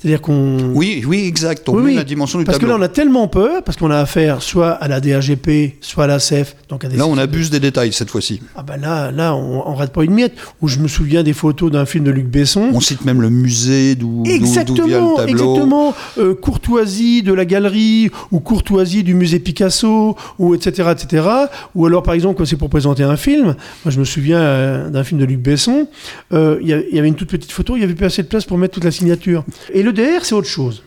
C'est-à-dire 0.00 0.22
qu'on. 0.22 0.72
Oui, 0.74 1.04
oui, 1.06 1.26
exact. 1.26 1.68
On 1.68 1.74
Oui, 1.74 1.82
met 1.82 1.88
oui. 1.90 1.94
la 1.96 2.04
dimension 2.04 2.38
du 2.38 2.44
Parce 2.46 2.56
que 2.58 2.62
tableau. 2.62 2.78
là, 2.78 2.82
on 2.82 2.84
a 2.84 2.88
tellement 2.88 3.28
peur, 3.28 3.62
parce 3.62 3.76
qu'on 3.76 3.90
a 3.90 3.98
affaire 3.98 4.40
soit 4.42 4.70
à 4.70 4.88
la 4.88 5.00
DAGP, 5.00 5.74
soit 5.82 6.04
à 6.04 6.06
la 6.06 6.18
CEF, 6.18 6.56
donc 6.70 6.84
à 6.84 6.88
des 6.88 6.96
Là, 6.96 7.06
on 7.06 7.18
abuse 7.18 7.50
des 7.50 7.60
détails 7.60 7.92
cette 7.92 8.08
fois-ci. 8.10 8.40
Ah 8.56 8.62
ben 8.62 8.78
là, 8.78 9.10
là, 9.12 9.34
on, 9.34 9.68
on 9.68 9.74
rate 9.74 9.92
pas 9.92 10.02
une 10.04 10.14
miette. 10.14 10.32
Où 10.62 10.68
je 10.68 10.78
me 10.78 10.88
souviens 10.88 11.22
des 11.22 11.34
photos 11.34 11.70
d'un 11.70 11.84
film 11.84 12.04
de 12.04 12.10
Luc 12.10 12.26
Besson. 12.28 12.70
On 12.72 12.80
cite 12.80 13.04
même 13.04 13.20
le 13.20 13.28
musée 13.30 13.94
d'où 13.94 14.22
d'où 14.22 14.24
vient 14.24 14.34
Exactement, 14.34 14.86
le 14.86 15.16
tableau. 15.16 15.28
exactement. 15.28 15.94
Euh, 16.18 16.34
courtoisie 16.34 17.22
de 17.22 17.32
la 17.32 17.44
galerie 17.44 18.10
ou 18.30 18.40
courtoisie 18.40 19.02
du 19.04 19.14
musée 19.14 19.38
Picasso 19.38 20.16
ou 20.38 20.54
etc 20.54 20.88
etc. 20.92 21.26
Ou 21.74 21.86
alors 21.86 22.02
par 22.02 22.14
exemple 22.14 22.36
quand 22.38 22.44
c'est 22.44 22.56
pour 22.56 22.70
présenter 22.70 23.02
un 23.02 23.16
film, 23.16 23.54
moi 23.84 23.90
je 23.90 23.98
me 23.98 24.04
souviens 24.04 24.38
euh, 24.40 24.88
d'un 24.90 25.04
film 25.04 25.20
de 25.20 25.24
Luc 25.26 25.40
Besson. 25.40 25.88
euh, 26.32 26.58
Il 26.62 26.68
y, 26.68 26.98
avait 26.98 27.08
une 27.08 27.14
toute 27.14 27.30
petite 27.30 27.52
photo, 27.52 27.76
il 27.76 27.80
y 27.80 27.84
avait 27.84 27.94
pas 27.94 28.06
assez 28.06 28.22
de 28.22 28.28
place 28.28 28.44
pour 28.44 28.56
mettre 28.58 28.74
toute 28.74 28.84
la 28.84 28.90
signature. 28.90 29.44
Et 29.72 29.82
le 29.82 29.89
DR 29.92 30.24
c'est 30.24 30.34
autre 30.34 30.48
chose, 30.48 30.82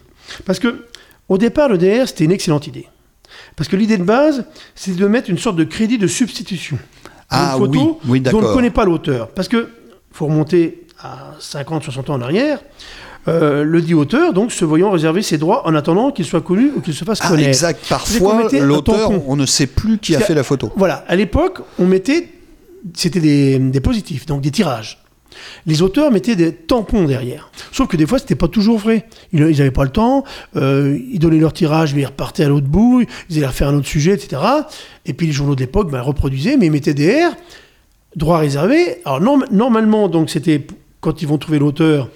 parce 0.46 0.60
que 0.60 0.86
au 1.30 1.38
départ 1.38 1.70
le 1.70 1.78
DR 1.78 2.08
c'était 2.08 2.24
une 2.26 2.32
excellente 2.32 2.68
idée. 2.68 2.88
Parce 3.56 3.68
que 3.70 3.76
l'idée 3.76 3.98
de 3.98 4.04
base, 4.04 4.46
c'est 4.76 4.96
de 4.96 5.08
mettre 5.08 5.30
une 5.30 5.38
sorte 5.38 5.56
de 5.56 5.63
crédit 5.63 5.98
de 6.00 6.08
substitution. 6.08 6.78
Ah 7.30 7.54
Une 7.54 7.60
photo 7.60 8.00
oui, 8.06 8.10
oui, 8.12 8.22
dont 8.22 8.39
on 8.39 8.42
ne 8.50 8.54
connaît 8.54 8.70
pas 8.72 8.84
l'auteur. 8.86 9.30
Parce 9.30 9.48
que 9.48 9.70
faut 10.12 10.26
remonter 10.26 10.86
à 11.00 11.34
50, 11.39 11.84
60 11.84 12.10
ans 12.10 12.13
en 12.16 12.22
arrière. 12.22 12.60
euh, 13.28 13.63
le 13.63 13.82
dit 13.82 13.94
auteur, 13.94 14.34
donc, 14.34 14.52
se 14.52 14.66
voyant 14.66 14.89
réserver 14.92 15.22
ses 15.22 15.38
droits 15.38 15.68
en 15.68 15.74
attendant 15.76 16.12
qu'il 16.12 16.26
soit 16.26 16.42
connu 16.42 16.72
ou 16.76 16.82
qu'il 16.82 16.94
se 16.94 17.04
fasse 17.06 17.20
Ah, 17.22 17.30
connaître. 17.30 17.48
exact. 17.50 17.86
Parfois, 17.89 18.48
l'auteur, 18.60 19.12
on 19.28 19.36
ne 19.36 19.46
sait 19.46 19.68
plus 19.68 19.98
qui 19.98 20.16
a 20.16 20.20
fait 20.20 20.34
la 20.36 20.44
photo. 20.44 20.72
Voilà, 20.76 21.04
à 21.08 21.16
l'époque, 21.16 21.60
on 21.80 21.86
mettait, 21.86 22.30
c'était 22.96 23.20
des, 23.20 23.60
des 23.60 23.80
positifs, 23.82 24.26
donc 24.26 24.42
des 24.42 24.52
tirages. 24.52 25.03
Les 25.65 25.82
auteurs 25.82 26.12
mettaient 26.12 26.36
des 26.36 26.54
tampons 26.54 27.06
derrière. 27.06 27.50
Sauf 27.72 27.88
que 27.88 27.98
des 27.98 28.06
fois, 28.06 28.19
c'était 28.19 28.36
pas 28.36 28.48
toujours 28.48 28.78
vrai. 28.78 29.08
Ils 29.32 29.41
n'avaient 29.41 29.72
pas 29.72 29.84
le 29.84 29.89
temps, 29.91 30.24
euh, 30.56 30.98
ils 31.12 31.19
donnaient 31.19 31.39
leur 31.39 31.54
tirage, 31.54 31.93
mais 31.96 32.02
ils 32.02 32.06
repartaient 32.06 32.43
à 32.43 32.50
l'autre 32.50 32.67
bout, 32.67 33.06
ils 33.30 33.38
allaient 33.38 33.48
refaire 33.48 33.69
un 33.69 33.76
autre 33.76 33.88
sujet, 33.88 34.13
etc. 34.13 34.41
Et 35.06 35.13
puis 35.13 35.28
les 35.28 35.34
journaux 35.34 35.56
de 35.56 35.62
l'époque 35.62 35.89
ben, 35.91 36.02
reproduisaient, 36.02 36.58
mais 36.58 36.67
ils 36.67 36.72
mettaient 36.72 36.93
des 36.93 37.24
R, 37.26 37.36
droit 38.15 38.38
réservé. 38.39 38.98
Alors 39.06 39.22
norm- 39.22 39.46
normalement, 39.52 40.08
donc 40.10 40.30
c'était 40.30 40.65
quand 41.02 41.22
ils 41.22 41.28
vont 41.28 41.38
trouver 41.38 41.60
l'auteur, 41.60 42.10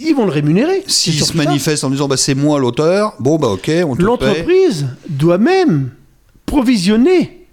ils 0.00 0.14
vont 0.14 0.26
le 0.26 0.32
rémunérer. 0.32 0.84
S'il 0.86 1.14
se 1.14 1.36
manifeste 1.36 1.82
en 1.84 1.90
disant 1.90 2.06
bah, 2.08 2.16
c'est 2.16 2.34
moi 2.34 2.58
l'auteur, 2.60 3.14
bon 3.18 3.36
bah 3.36 3.48
ok, 3.48 3.70
on 3.86 3.94
te 3.96 4.00
le. 4.00 4.06
L'entreprise 4.06 4.86
doit 5.08 5.38
même 5.38 5.90
provisionner 6.46 7.46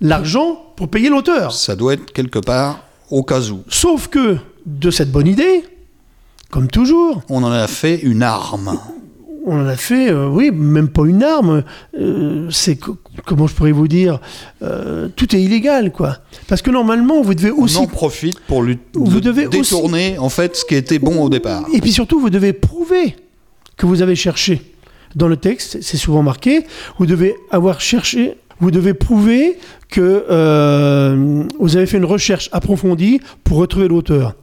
l'argent 0.00 0.62
pour 0.76 0.88
payer 0.88 1.08
l'auteur. 1.08 1.52
Ça 1.52 1.76
doit 1.76 1.94
être 1.94 2.12
quelque 2.12 2.38
part 2.38 2.80
au 3.10 3.22
cas 3.22 3.40
où. 3.50 3.60
Sauf 3.68 4.08
que 4.08 4.36
de 4.66 4.90
cette 4.90 5.10
bonne 5.12 5.26
idée, 5.26 5.64
comme 6.50 6.68
toujours, 6.68 7.22
On 7.28 7.42
en 7.42 7.50
a 7.52 7.66
fait 7.66 7.96
une 8.02 8.22
arme. 8.22 8.78
on 9.46 9.60
en 9.60 9.66
a 9.66 9.76
fait, 9.76 10.10
euh, 10.10 10.28
oui, 10.28 10.50
même 10.50 10.88
pas 10.88 11.04
une 11.06 11.22
arme. 11.22 11.62
euh, 11.98 12.48
c'est 12.50 12.76
co- 12.76 12.96
comment 13.24 13.46
je 13.46 13.54
pourrais 13.54 13.72
vous 13.72 13.86
dire, 13.88 14.20
euh, 14.62 15.08
tout 15.14 15.34
est 15.36 15.40
illégal, 15.42 15.92
quoi. 15.92 16.18
Parce 16.48 16.62
que 16.62 16.70
normalement, 16.70 17.22
vous 17.22 17.34
devez 17.34 17.52
On 17.52 17.62
aussi 17.62 17.76
en 17.78 17.86
profite 17.86 18.40
pour 18.40 18.62
lui 18.62 18.78
Vous 18.94 19.20
de 19.20 19.20
devez 19.20 19.46
aussi- 19.46 19.60
détourner 19.60 20.18
en 20.18 20.28
fait 20.28 20.56
ce 20.56 20.64
qui 20.64 20.74
était 20.74 20.98
bon 20.98 21.22
au 21.22 21.28
départ. 21.28 21.64
Et 21.72 21.80
puis 21.80 21.92
surtout, 21.92 22.18
vous 22.20 22.30
devez 22.30 22.52
prouver 22.52 23.16
que 23.76 23.86
vous 23.86 24.02
avez 24.02 24.16
cherché. 24.16 24.62
Dans 25.14 25.28
le 25.28 25.36
texte, 25.36 25.78
c'est 25.80 25.96
souvent 25.96 26.22
marqué, 26.22 26.66
vous 26.98 27.06
devez 27.06 27.34
avoir 27.50 27.80
cherché, 27.80 28.34
vous 28.60 28.70
devez 28.70 28.94
prouver 28.94 29.58
que 29.88 30.24
euh, 30.30 31.44
vous 31.58 31.76
avez 31.76 31.86
fait 31.86 31.98
une 31.98 32.04
recherche 32.04 32.48
approfondie 32.52 33.20
pour 33.44 33.58
retrouver 33.58 33.88
l'auteur. 33.88 34.34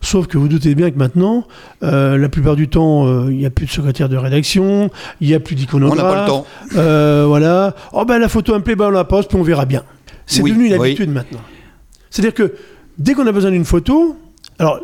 Sauf 0.00 0.26
que 0.26 0.38
vous 0.38 0.48
doutez 0.48 0.74
bien 0.74 0.90
que 0.90 0.96
maintenant, 0.98 1.46
euh, 1.82 2.16
la 2.18 2.28
plupart 2.28 2.56
du 2.56 2.68
temps, 2.68 3.06
euh, 3.06 3.26
il 3.30 3.36
n'y 3.38 3.46
a 3.46 3.50
plus 3.50 3.66
de 3.66 3.70
secrétaire 3.70 4.08
de 4.08 4.16
rédaction, 4.16 4.90
il 5.20 5.28
n'y 5.28 5.34
a 5.34 5.40
plus 5.40 5.54
On 5.54 5.58
d'iconographe. 5.58 5.98
n'a 5.98 6.02
pas 6.12 6.22
le 6.22 6.26
temps. 6.28 6.46
Voilà. 7.28 7.74
Oh 7.92 8.04
ben 8.04 8.18
la 8.18 8.28
photo 8.28 8.54
me 8.54 8.60
plaît, 8.60 8.76
ben 8.76 8.86
on 8.86 8.90
la 8.90 9.04
poste, 9.04 9.28
puis 9.28 9.38
on 9.38 9.42
verra 9.42 9.66
bien. 9.66 9.84
C'est 10.26 10.42
Oui, 10.42 10.50
devenu 10.50 10.66
une 10.66 10.76
oui. 10.78 10.88
habitude 10.88 11.10
maintenant. 11.10 11.40
C'est-à-dire 12.10 12.34
que 12.34 12.54
dès 12.98 13.14
qu'on 13.14 13.26
a 13.26 13.32
besoin 13.32 13.50
d'une 13.50 13.64
photo, 13.64 14.16
alors 14.58 14.80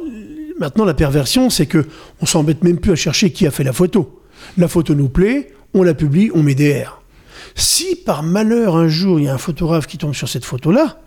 maintenant 0.58 0.84
la 0.84 0.94
perversion, 0.94 1.50
c'est 1.50 1.66
que 1.66 1.84
on 2.20 2.26
s'embête 2.26 2.62
même 2.64 2.78
plus 2.78 2.92
à 2.92 2.96
chercher 2.96 3.30
qui 3.30 3.46
a 3.46 3.50
fait 3.50 3.64
la 3.64 3.72
photo. 3.72 4.22
La 4.58 4.68
photo 4.68 4.94
nous 4.94 5.08
plaît, 5.08 5.52
on 5.74 5.82
la 5.82 5.94
publie, 5.94 6.30
on 6.34 6.42
met 6.42 6.54
des 6.54 6.82
R. 6.82 7.02
Si 7.54 7.96
par 7.96 8.22
malheur 8.22 8.76
un 8.76 8.88
jour 8.88 9.18
il 9.20 9.24
y 9.26 9.28
a 9.28 9.34
un 9.34 9.38
photographe 9.38 9.86
qui 9.86 9.98
tombe 9.98 10.14
sur 10.14 10.28
cette 10.28 10.44
photo-là, 10.44 10.98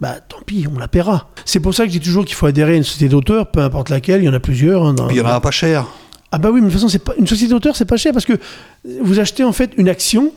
bah 0.00 0.16
tant 0.20 0.38
pis, 0.46 0.66
on 0.72 0.78
la 0.78 0.86
paiera. 0.88 1.28
C'est 1.44 1.60
pour 1.60 1.74
ça 1.74 1.84
que 1.84 1.92
je 1.92 1.98
dis 1.98 2.04
toujours 2.04 2.24
qu'il 2.24 2.34
faut 2.36 2.46
adhérer 2.46 2.74
à 2.74 2.76
une 2.76 2.84
société 2.84 3.08
d'auteur, 3.08 3.50
peu 3.50 3.60
importe 3.60 3.90
laquelle, 3.90 4.22
il 4.22 4.26
y 4.26 4.28
en 4.28 4.32
a 4.34 4.40
plusieurs. 4.40 4.84
hein, 4.84 4.94
dans- 4.94 5.08
il 5.08 5.16
y 5.16 5.20
en 5.20 5.26
a 5.26 5.40
pas 5.40 5.50
cher. 5.50 5.86
ah 6.30 6.38
bah 6.38 6.50
oui, 6.52 6.60
mais 6.60 6.66
de 6.68 6.72
toute 6.72 6.80
façon, 6.80 6.88
c'est 6.88 6.98
pas 7.04 7.14
une 7.18 7.26
société 7.26 7.50
d'auteur, 7.52 7.74
c'est 7.74 7.84
pas 7.84 7.96
cher 7.96 8.12
parce 8.12 8.24
que 8.26 8.34
vous 9.02 9.18
achetez 9.18 9.42
en 9.44 9.52
fait 9.52 9.72
une 9.76 9.88
action 9.88 10.32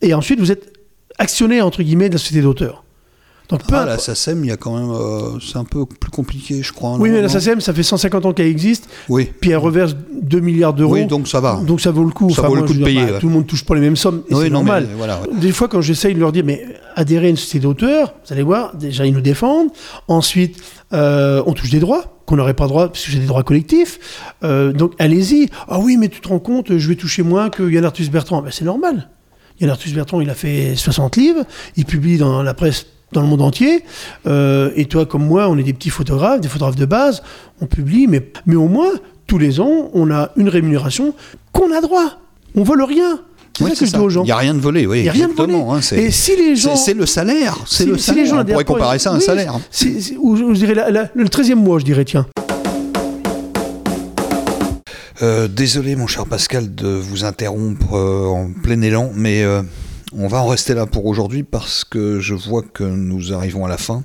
et 0.00 0.14
ensuite 0.14 0.38
vous 0.40 0.50
êtes 0.52 0.72
actionnaire 1.18 1.66
entre 1.66 1.82
guillemets 1.82 2.08
de 2.08 2.14
la 2.14 2.18
société 2.18 2.40
d'auteur. 2.42 2.84
Donc 3.48 3.64
peu 3.66 3.74
Ah, 3.76 3.86
la 3.86 3.96
SACEM, 3.98 4.44
il 4.44 4.48
y 4.48 4.50
a 4.50 4.56
quand 4.58 4.76
même. 4.76 4.90
euh, 4.90 5.38
c'est 5.40 5.56
un 5.56 5.64
peu 5.64 5.86
plus 5.86 6.10
compliqué, 6.10 6.62
je 6.62 6.72
crois. 6.72 6.96
Oui, 6.98 7.08
mais 7.08 7.22
la 7.22 7.28
SACEM, 7.30 7.60
ça 7.62 7.72
fait 7.72 7.82
150 7.82 8.26
ans 8.26 8.32
qu'elle 8.34 8.46
existe, 8.48 8.88
Oui. 9.08 9.30
puis 9.40 9.50
elle 9.52 9.56
reverse 9.56 9.96
2 10.20 10.40
milliards 10.40 10.74
d'euros. 10.74 10.92
Oui, 10.94 11.06
donc 11.06 11.26
ça 11.28 11.40
va. 11.40 11.58
Donc 11.66 11.80
ça 11.80 11.90
vaut 11.90 12.04
le 12.04 12.10
coup. 12.10 12.28
Ça 12.30 12.42
vaut 12.42 12.54
le 12.56 12.62
coup 12.62 12.68
de 12.74 12.78
dire, 12.78 12.84
payer, 12.86 13.06
bah, 13.06 13.12
ouais. 13.12 13.18
Tout 13.20 13.28
le 13.28 13.32
monde 13.32 13.46
touche 13.46 13.64
pas 13.64 13.74
les 13.74 13.80
mêmes 13.80 13.96
sommes. 13.96 14.22
et 14.28 14.34
Oui, 14.34 14.38
c'est 14.40 14.44
mais 14.44 14.50
normal. 14.50 14.88
voilà, 14.98 15.20
ouais. 15.22 15.28
Des 15.40 15.52
fois, 15.52 15.68
quand 15.68 15.80
j'essaye 15.80 16.14
de 16.14 16.20
leur 16.20 16.30
dire, 16.32 16.44
mais 16.44 16.62
adhérer 16.94 17.26
à 17.28 17.30
une 17.30 17.36
société 17.36 17.60
d'auteur, 17.60 18.12
vous 18.26 18.32
allez 18.34 18.42
voir, 18.42 18.76
déjà 18.76 19.06
ils 19.06 19.14
nous 19.14 19.22
défendent. 19.22 19.68
Ensuite, 20.08 20.58
euh, 20.92 21.42
on 21.46 21.52
touche 21.54 21.70
des 21.70 21.80
droits 21.80 22.20
qu'on 22.26 22.36
n'aurait 22.36 22.52
pas 22.52 22.66
droit, 22.66 22.88
parce 22.88 23.02
que 23.06 23.10
j'ai 23.10 23.18
des 23.18 23.26
droits 23.26 23.44
collectifs. 23.44 23.98
Euh, 24.44 24.74
donc 24.74 24.92
allez-y. 24.98 25.48
Ah 25.68 25.78
oui, 25.78 25.96
mais 25.96 26.08
tu 26.08 26.20
te 26.20 26.28
rends 26.28 26.38
compte, 26.38 26.76
je 26.76 26.86
vais 26.88 26.96
toucher 26.96 27.22
moins 27.22 27.48
que 27.48 27.62
Yann 27.70 27.86
Arthus 27.86 28.10
Bertrand. 28.10 28.42
Ben, 28.42 28.50
c'est 28.52 28.66
normal. 28.66 29.08
Yann 29.58 29.70
Arthus 29.70 29.92
Bertrand, 29.94 30.20
il 30.20 30.28
a 30.28 30.34
fait 30.34 30.76
60 30.76 31.16
livres, 31.16 31.44
il 31.76 31.86
publie 31.86 32.18
dans 32.18 32.42
la 32.42 32.52
presse 32.52 32.84
dans 33.12 33.22
le 33.22 33.26
monde 33.28 33.42
entier. 33.42 33.84
Euh, 34.26 34.70
et 34.76 34.84
toi, 34.86 35.06
comme 35.06 35.24
moi, 35.26 35.48
on 35.48 35.56
est 35.58 35.62
des 35.62 35.72
petits 35.72 35.90
photographes, 35.90 36.40
des 36.40 36.48
photographes 36.48 36.76
de 36.76 36.86
base, 36.86 37.22
on 37.60 37.66
publie, 37.66 38.06
mais, 38.06 38.30
mais 38.46 38.56
au 38.56 38.68
moins, 38.68 38.90
tous 39.26 39.38
les 39.38 39.60
ans, 39.60 39.90
on 39.94 40.10
a 40.10 40.30
une 40.36 40.48
rémunération 40.48 41.14
qu'on 41.52 41.72
a 41.76 41.80
droit. 41.80 42.18
On 42.54 42.62
vole 42.62 42.82
rien. 42.82 43.20
C'est 43.56 43.64
Ouais, 43.64 43.70
ça 43.70 43.80
que 43.80 43.86
je 43.86 43.92
dis 43.92 43.98
aux 43.98 44.08
gens. 44.08 44.22
Il 44.22 44.26
n'y 44.26 44.30
a 44.32 44.36
rien 44.36 44.54
de 44.54 44.60
volé, 44.60 44.86
oui. 44.86 45.00
Il 45.00 45.04
y 45.06 45.08
a 45.08 45.12
rien 45.12 45.26
de 45.28 45.32
volé. 45.32 45.54
hein, 45.54 45.80
c'est- 45.80 45.96
et 46.00 46.10
si 46.12 46.36
les 46.36 46.54
gens. 46.54 46.76
c'est 46.76 46.92
c'est 46.92 46.94
le 46.94 47.06
salaire. 47.06 47.56
C'est 47.66 47.82
si- 47.84 47.88
le 47.88 47.98
si 47.98 48.04
salaire. 48.04 48.22
les 48.24 48.30
gens 48.30 48.38
On 48.40 48.44
pourrait 48.44 48.64
comparer 48.64 48.98
ça 49.00 49.10
à 49.10 49.14
un 49.14 49.18
oui, 49.18 49.24
salaire. 49.24 49.54
c'est- 49.70 50.00
c'est- 50.00 50.16
ou 50.16 50.36
je, 50.36 50.44
je 50.54 50.58
dirais 50.60 50.74
la- 50.74 50.90
la- 50.90 51.08
le 51.12 51.28
13e 51.28 51.58
mois, 51.60 51.78
je 51.80 51.84
dirais, 51.84 52.04
tiens. 52.04 52.26
Euh, 55.22 55.48
désolé, 55.48 55.96
mon 55.96 56.06
cher 56.06 56.26
Pascal, 56.26 56.72
de 56.74 56.86
vous 56.86 57.24
interrompre 57.24 57.94
euh, 57.96 58.26
en 58.26 58.50
plein 58.62 58.80
élan, 58.82 59.10
mais 59.16 59.42
on 60.12 60.28
va 60.28 60.42
en 60.42 60.46
rester 60.46 60.74
là 60.74 60.86
pour 60.86 61.06
aujourd'hui 61.06 61.42
parce 61.42 61.84
que 61.84 62.20
je 62.20 62.34
vois 62.34 62.62
que 62.62 62.84
nous 62.84 63.32
arrivons 63.32 63.64
à 63.64 63.68
la 63.68 63.78
fin. 63.78 64.04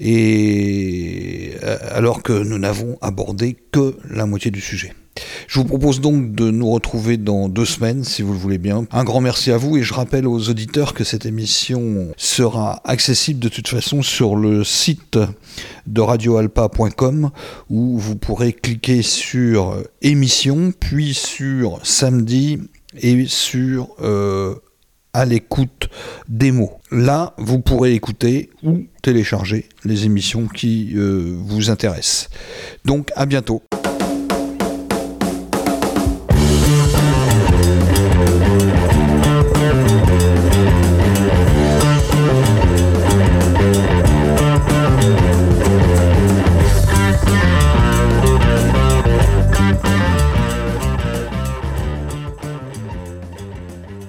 Et 0.00 1.52
euh, 1.64 1.76
alors 1.90 2.22
que 2.22 2.32
nous 2.32 2.58
n'avons 2.58 2.98
abordé 3.00 3.56
que 3.72 3.96
la 4.08 4.26
moitié 4.26 4.50
du 4.50 4.60
sujet. 4.60 4.92
Je 5.48 5.58
vous 5.58 5.64
propose 5.64 6.00
donc 6.00 6.32
de 6.32 6.50
nous 6.50 6.70
retrouver 6.70 7.16
dans 7.16 7.48
deux 7.48 7.64
semaines, 7.64 8.04
si 8.04 8.22
vous 8.22 8.32
le 8.32 8.38
voulez 8.38 8.58
bien. 8.58 8.86
Un 8.92 9.02
grand 9.02 9.20
merci 9.20 9.50
à 9.50 9.56
vous 9.56 9.76
et 9.76 9.82
je 9.82 9.92
rappelle 9.94 10.26
aux 10.28 10.48
auditeurs 10.48 10.94
que 10.94 11.02
cette 11.02 11.26
émission 11.26 12.12
sera 12.16 12.80
accessible 12.84 13.40
de 13.40 13.48
toute 13.48 13.66
façon 13.66 14.02
sur 14.02 14.36
le 14.36 14.62
site 14.62 15.18
de 15.86 16.00
radioalpa.com 16.00 17.30
où 17.68 17.98
vous 17.98 18.14
pourrez 18.14 18.52
cliquer 18.52 19.02
sur 19.02 19.82
émission, 20.02 20.72
puis 20.78 21.14
sur 21.14 21.80
samedi 21.82 22.60
et 23.00 23.26
sur 23.26 23.88
euh, 24.00 24.54
à 25.12 25.24
l'écoute 25.24 25.88
des 26.28 26.52
mots. 26.52 26.78
Là, 26.90 27.34
vous 27.38 27.60
pourrez 27.60 27.94
écouter 27.94 28.50
ou 28.62 28.84
télécharger 29.02 29.66
les 29.84 30.04
émissions 30.04 30.46
qui 30.46 30.92
euh, 30.94 31.34
vous 31.36 31.70
intéressent. 31.70 32.28
Donc 32.84 33.10
à 33.16 33.26
bientôt. 33.26 33.62